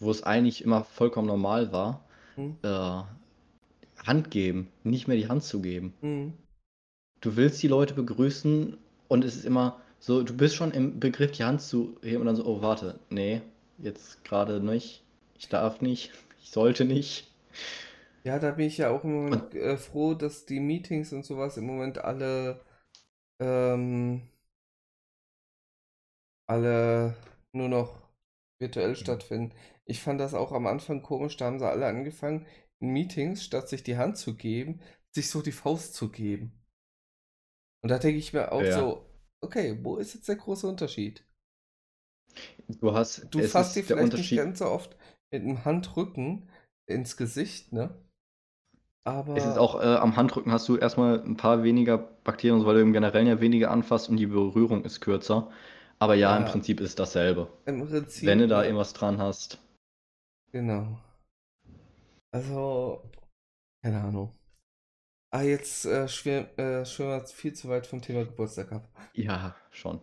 [0.00, 2.04] wo es eigentlich immer vollkommen normal war,
[2.36, 3.02] hm, äh,
[4.04, 5.94] Hand geben, nicht mehr die Hand zu geben.
[6.02, 6.28] hm,
[7.20, 8.76] Du willst die Leute begrüßen
[9.06, 12.26] und es ist immer so, du bist schon im Begriff, die Hand zu heben und
[12.26, 13.40] dann so, oh, warte, nee,
[13.78, 15.02] jetzt gerade nicht,
[15.38, 16.10] ich darf nicht,
[16.42, 17.30] ich sollte nicht.
[18.28, 21.56] Ja, da bin ich ja auch im Moment äh, froh, dass die Meetings und sowas
[21.56, 22.60] im Moment alle,
[23.40, 24.28] ähm,
[26.46, 27.16] alle
[27.54, 28.02] nur noch
[28.60, 29.54] virtuell stattfinden.
[29.86, 32.46] Ich fand das auch am Anfang komisch, da haben sie alle angefangen,
[32.80, 34.82] in Meetings, statt sich die Hand zu geben,
[35.14, 36.52] sich so die Faust zu geben.
[37.82, 39.06] Und da denke ich mir auch ja, so,
[39.40, 41.24] okay, wo ist jetzt der große Unterschied?
[42.68, 44.98] du hast, Du fasst dir vielleicht nicht ganz so oft
[45.32, 46.50] mit dem Handrücken
[46.86, 48.04] ins Gesicht, ne?
[49.32, 52.74] Es ist Aber auch, äh, am Handrücken hast du erstmal ein paar weniger Bakterien, weil
[52.76, 55.50] du im Generellen ja weniger anfasst und die Berührung ist kürzer.
[55.98, 57.48] Aber ja, im ja, Prinzip ist es dasselbe.
[57.66, 57.86] im
[58.22, 59.58] Wenn du Prinzip, da irgendwas dran hast.
[60.52, 60.98] Genau.
[62.32, 63.02] Also,
[63.82, 64.32] keine Ahnung.
[65.30, 68.88] Ah, jetzt äh, äh, schwimmen wir jetzt viel zu weit vom Thema Geburtstag ab.
[69.12, 70.00] Ja, schon.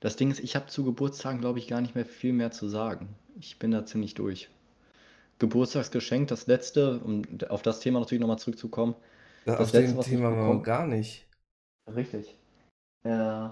[0.00, 2.68] Das Ding ist, ich habe zu Geburtstagen, glaube ich, gar nicht mehr viel mehr zu
[2.68, 3.16] sagen.
[3.38, 4.50] Ich bin da ziemlich durch.
[5.38, 8.94] Geburtstagsgeschenk, das letzte, um auf das Thema natürlich nochmal zurückzukommen.
[9.44, 10.62] Ja, Das auf letzte, Thema bekommen.
[10.62, 11.26] gar nicht.
[11.94, 12.36] Richtig.
[13.04, 13.48] Äh,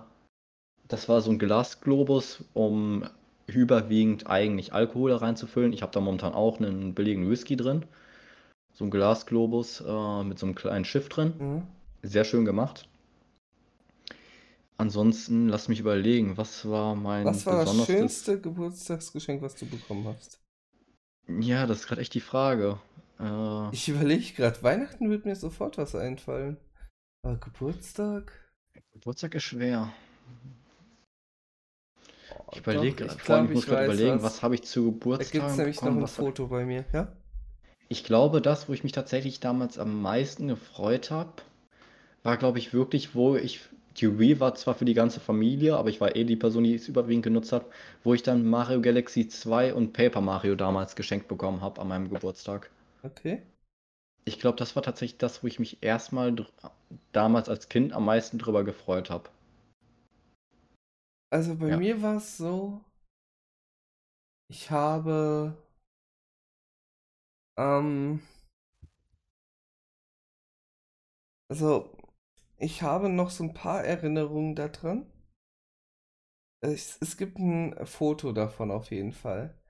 [0.89, 3.05] das war so ein Glasglobus, um
[3.47, 5.73] überwiegend eigentlich Alkohol da reinzufüllen.
[5.73, 7.85] Ich habe da momentan auch einen billigen Whisky drin.
[8.73, 11.35] So ein Glasglobus äh, mit so einem kleinen Schiff drin.
[11.39, 11.63] Mhm.
[12.03, 12.89] Sehr schön gemacht.
[14.77, 20.07] Ansonsten, lass mich überlegen, was war mein Was war das schönste Geburtstagsgeschenk, was du bekommen
[20.09, 20.41] hast?
[21.29, 22.81] Ja, das ist gerade echt die Frage.
[23.19, 26.57] Äh, Ich überlege gerade, Weihnachten wird mir sofort was einfallen.
[27.23, 28.33] Aber Geburtstag?
[28.93, 29.93] Geburtstag ist schwer.
[32.31, 34.23] Oh, Ich überlege ich gerade, vor allem, glaube, ich muss ich gerade überlegen, was.
[34.23, 35.99] was habe ich zu Da gibt es nämlich noch bekommen?
[35.99, 36.25] ein Was hat...
[36.27, 37.13] Foto bei mir, ja?
[37.89, 41.33] Ich glaube, das, wo ich mich tatsächlich damals am meisten gefreut habe,
[42.23, 43.61] war, glaube ich, wirklich, wo ich,
[44.03, 46.89] Wii war zwar für die ganze Familie, aber ich war eh die Person, die es
[46.89, 47.67] überwiegend genutzt hat,
[48.03, 52.11] wo ich dann Mario Galaxy 2 und Paper Mario damals geschenkt bekommen habe an meinem
[52.11, 52.71] Geburtstag.
[53.05, 53.43] Okay.
[54.27, 56.37] Ich glaube, das war tatsächlich das, wo ich mich erstmal
[57.13, 59.31] damals als Kind am meisten drüber gefreut habe.
[61.31, 61.77] Also bei Ja.
[61.77, 62.83] mir war es so,
[64.49, 65.55] ich habe,
[67.57, 68.21] ähm,
[71.49, 71.94] also
[72.65, 75.07] ich habe noch so ein paar Erinnerungen daran.
[76.63, 79.61] Es, es gibt ein Foto davon auf jeden Fall.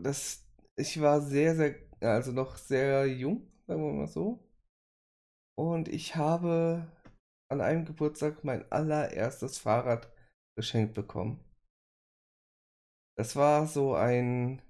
[0.00, 0.46] Das,
[0.76, 4.48] ich war sehr, sehr, also noch sehr jung, sagen wir mal so.
[5.58, 6.86] Und ich habe
[7.50, 10.12] an einem Geburtstag mein allererstes Fahrrad
[10.56, 11.44] geschenkt bekommen.
[13.16, 14.62] Das war so ein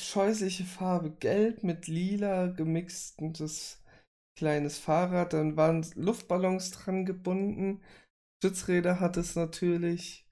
[0.00, 3.81] scheußliche Farbe, gelb mit lila gemixtes
[4.36, 5.32] kleines Fahrrad.
[5.32, 7.82] Dann waren Luftballons dran gebunden.
[8.42, 10.28] Stützräder hat es natürlich.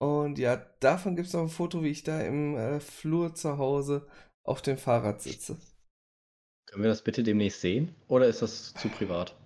[0.00, 3.58] Und ja, davon gibt es noch ein Foto, wie ich da im äh, Flur zu
[3.58, 4.06] Hause
[4.44, 5.56] auf dem Fahrrad sitze.
[6.66, 7.94] Können wir das bitte demnächst sehen?
[8.08, 9.36] Oder ist das zu privat?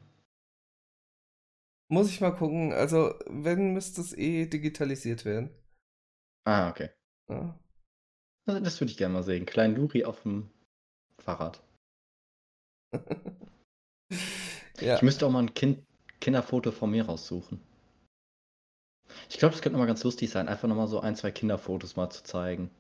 [1.91, 2.73] Muss ich mal gucken.
[2.73, 5.51] Also, wenn, müsste es eh digitalisiert werden.
[6.45, 6.91] Ah, okay.
[7.29, 7.59] Ja.
[8.47, 9.47] Also, das würde ich gerne mal sehen.
[9.47, 10.51] Klein Luri auf dem
[11.19, 11.63] Fahrrad.
[14.81, 14.97] ja.
[14.97, 15.79] Ich müsste auch mal ein kind
[16.21, 17.61] Kinderfoto von mir raussuchen.
[19.29, 22.11] Ich glaube, das könnte nochmal ganz lustig sein, einfach nochmal so ein, zwei Kinderfotos mal
[22.11, 22.71] zu zeigen.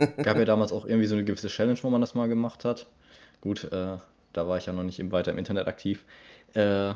[0.22, 2.86] Gab ja damals auch irgendwie so eine gewisse Challenge, wo man das mal gemacht hat.
[3.40, 3.98] Gut, äh,
[4.32, 6.04] da war ich ja noch nicht weiter im Internet aktiv.
[6.54, 6.94] Äh,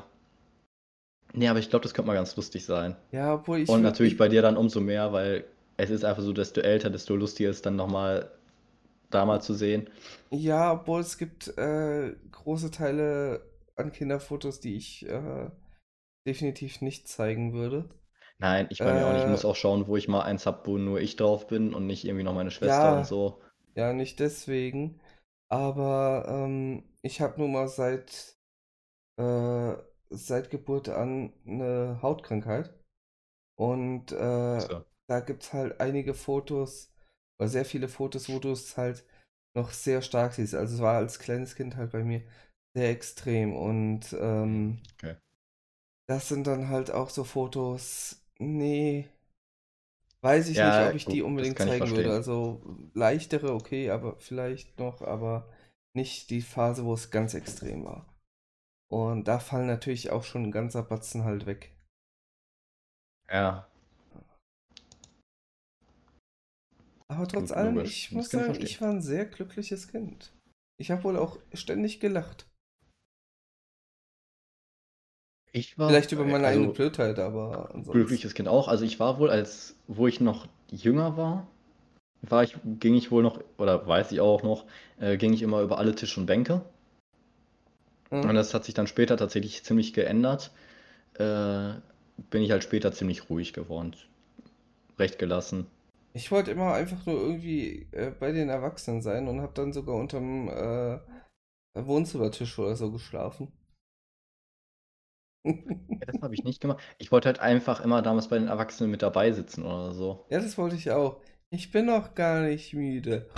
[1.32, 2.96] nee, aber ich glaube, das könnte mal ganz lustig sein.
[3.12, 3.68] Ja, obwohl ich.
[3.68, 5.44] Und natürlich bei dir dann umso mehr, weil
[5.76, 8.30] es ist einfach so, desto älter, desto lustiger ist dann nochmal
[9.10, 9.90] da mal zu sehen.
[10.32, 13.44] Ja, obwohl es gibt äh, große Teile
[13.76, 15.50] an Kinderfotos, die ich äh,
[16.26, 17.90] definitiv nicht zeigen würde.
[18.40, 19.22] Nein, ich bei mir auch nicht.
[19.22, 21.72] Ich Äh, muss auch schauen, wo ich mal eins habe, wo nur ich drauf bin
[21.72, 22.96] und nicht irgendwie noch meine Schwester Ja.
[22.96, 23.40] und so.
[23.76, 25.00] Ja, nicht deswegen.
[25.48, 28.38] Aber ähm, ich habe nun mal seit,
[29.18, 29.74] äh,
[30.10, 32.74] seit Geburt an eine Hautkrankheit.
[33.56, 34.16] Und äh,
[34.58, 34.84] So.
[35.08, 36.92] da gibt es halt einige Fotos,
[37.40, 39.04] oder sehr viele Fotos, wo du es halt
[39.56, 40.54] noch sehr stark siehst.
[40.56, 42.22] Also es war als kleines Kind halt bei mir
[42.76, 43.56] sehr extrem.
[43.56, 45.16] Und ähm, Okay.
[46.08, 49.08] das sind dann halt auch so Fotos, nee,
[50.22, 52.12] weiß ich Ja, nicht, ob ich gut, die unbedingt zeigen würde.
[52.12, 52.62] Also
[52.94, 55.48] leichtere, okay, aber vielleicht noch, aber
[55.94, 58.06] nicht die Phase, wo es ganz extrem war.
[58.88, 61.72] Und da fallen natürlich auch schon ein ganzer Batzen halt weg.
[63.28, 63.69] Ja,
[67.10, 68.66] Aber trotz allem, ich muss sagen, verstehen.
[68.66, 70.32] ich war ein sehr glückliches Kind.
[70.78, 72.46] Ich habe wohl auch ständig gelacht.
[75.52, 77.92] ich war Vielleicht über meine eigene also Blödheit, aber ansonsten.
[77.92, 78.68] glückliches Kind auch.
[78.68, 81.48] Also ich war wohl, als wo ich noch jünger war,
[82.22, 84.64] war ich, ging ich wohl noch, oder weiß ich auch noch,
[85.00, 86.62] äh, ging ich immer über alle Tische und Bänke.
[88.10, 88.28] Hm?
[88.28, 90.52] Und das hat sich dann später tatsächlich ziemlich geändert.
[91.14, 91.72] Äh,
[92.30, 93.96] bin ich halt später ziemlich ruhig geworden.
[94.98, 95.66] Recht gelassen.
[96.12, 99.96] Ich wollte immer einfach nur irgendwie äh, bei den Erwachsenen sein und habe dann sogar
[99.96, 100.98] unterm äh,
[101.74, 103.52] Wohnzimmertisch oder so geschlafen.
[106.00, 106.82] Ja, das habe ich nicht gemacht.
[106.98, 110.26] Ich wollte halt einfach immer damals bei den Erwachsenen mit dabei sitzen oder so.
[110.30, 111.20] Ja, das wollte ich auch.
[111.50, 113.28] Ich bin noch gar nicht müde.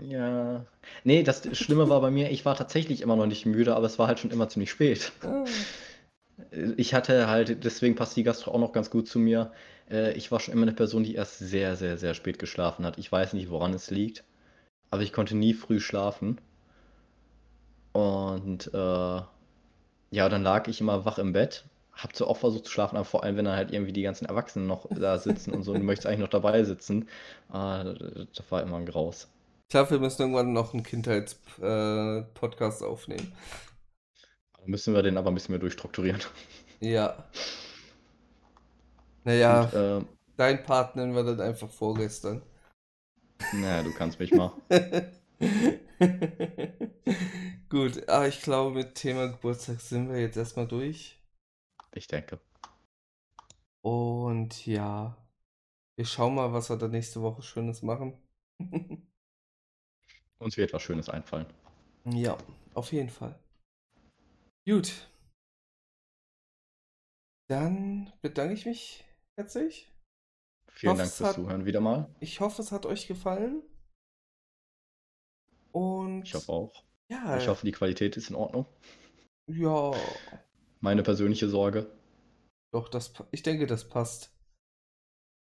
[0.00, 0.64] Ja.
[1.04, 3.98] Nee, das Schlimme war bei mir, ich war tatsächlich immer noch nicht müde, aber es
[3.98, 5.12] war halt schon immer ziemlich spät.
[5.22, 5.58] Ah,
[6.76, 9.52] Ich hatte halt, deswegen passt die Gastro auch noch ganz gut zu mir.
[9.90, 12.98] Äh, Ich war schon immer eine Person, die erst sehr, sehr, sehr spät geschlafen hat.
[12.98, 14.24] Ich weiß nicht, woran es liegt,
[14.90, 16.40] aber ich konnte nie früh schlafen.
[17.92, 19.20] Und äh,
[20.10, 23.04] ja, dann lag ich immer wach im Bett, hab so auch versucht zu schlafen, aber
[23.04, 25.80] vor allem, wenn dann halt irgendwie die ganzen Erwachsenen noch da sitzen und so, und
[25.80, 27.02] du möchtest eigentlich noch dabei sitzen,
[27.52, 27.94] äh,
[28.34, 29.28] das war immer ein Graus.
[29.64, 33.32] Ich glaube, wir müssen irgendwann noch einen Kindheits-Podcast aufnehmen.
[34.58, 36.20] Dann müssen wir den aber ein bisschen mehr durchstrukturieren.
[36.80, 37.26] Ja.
[39.28, 40.04] Naja, Gut, äh,
[40.38, 42.40] dein Part nennen wir dann einfach vorgestern.
[43.52, 44.54] naja, du kannst mich mal.
[47.68, 51.22] Gut, aber ich glaube, mit Thema Geburtstag sind wir jetzt erstmal durch.
[51.92, 52.40] Ich denke.
[53.82, 55.14] Und ja,
[55.98, 58.16] wir schauen mal, was wir da nächste Woche Schönes machen.
[60.38, 61.52] Uns wird was Schönes einfallen.
[62.06, 62.38] Ja,
[62.72, 63.38] auf jeden Fall.
[64.66, 65.06] Gut.
[67.50, 69.04] Dann bedanke ich mich
[69.38, 69.90] herzlich.
[70.72, 72.14] Vielen hoffe, Dank fürs hat- Zuhören wieder mal.
[72.20, 73.62] Ich hoffe, es hat euch gefallen.
[75.72, 76.84] Und Ich hoffe auch.
[77.10, 78.66] ja, Ich hoffe, die Qualität ist in Ordnung.
[79.48, 79.92] ja,
[80.80, 81.90] Meine persönliche Sorge.
[82.72, 84.34] doch, das, ich denke, das passt.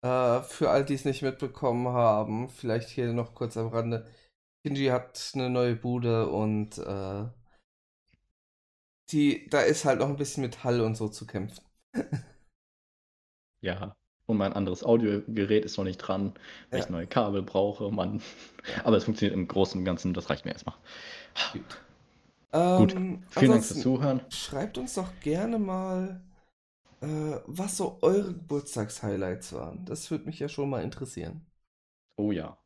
[0.03, 4.09] Äh, für all die es nicht mitbekommen haben, vielleicht hier noch kurz am Rande.
[4.65, 7.25] Kinji hat eine neue Bude und äh,
[9.11, 11.63] die, da ist halt noch ein bisschen mit Hall und so zu kämpfen.
[13.61, 13.95] Ja.
[14.25, 16.33] Und mein anderes Audiogerät ist noch nicht dran,
[16.69, 16.85] weil Ja.
[16.85, 18.21] ich neue Kabel brauche, Mann.
[18.83, 20.75] Aber es funktioniert im Großen und Ganzen, das reicht mir erstmal.
[21.53, 21.81] Gut.
[22.77, 24.21] Gut, Ähm, Vielen Dank fürs Zuhören.
[24.29, 26.21] schreibt uns doch gerne mal,
[27.01, 29.85] äh, was so eure Geburtstagshighlights waren.
[29.85, 31.45] Das würde mich ja schon mal interessieren.
[32.17, 32.57] Oh ja.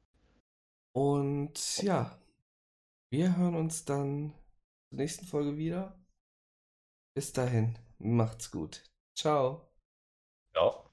[0.93, 2.17] Und ja,
[3.11, 4.33] wir hören uns dann
[4.89, 5.99] zur nächsten Folge wieder.
[7.15, 8.83] Bis dahin, macht's gut.
[9.17, 9.70] Ciao.
[10.55, 10.90] Ja.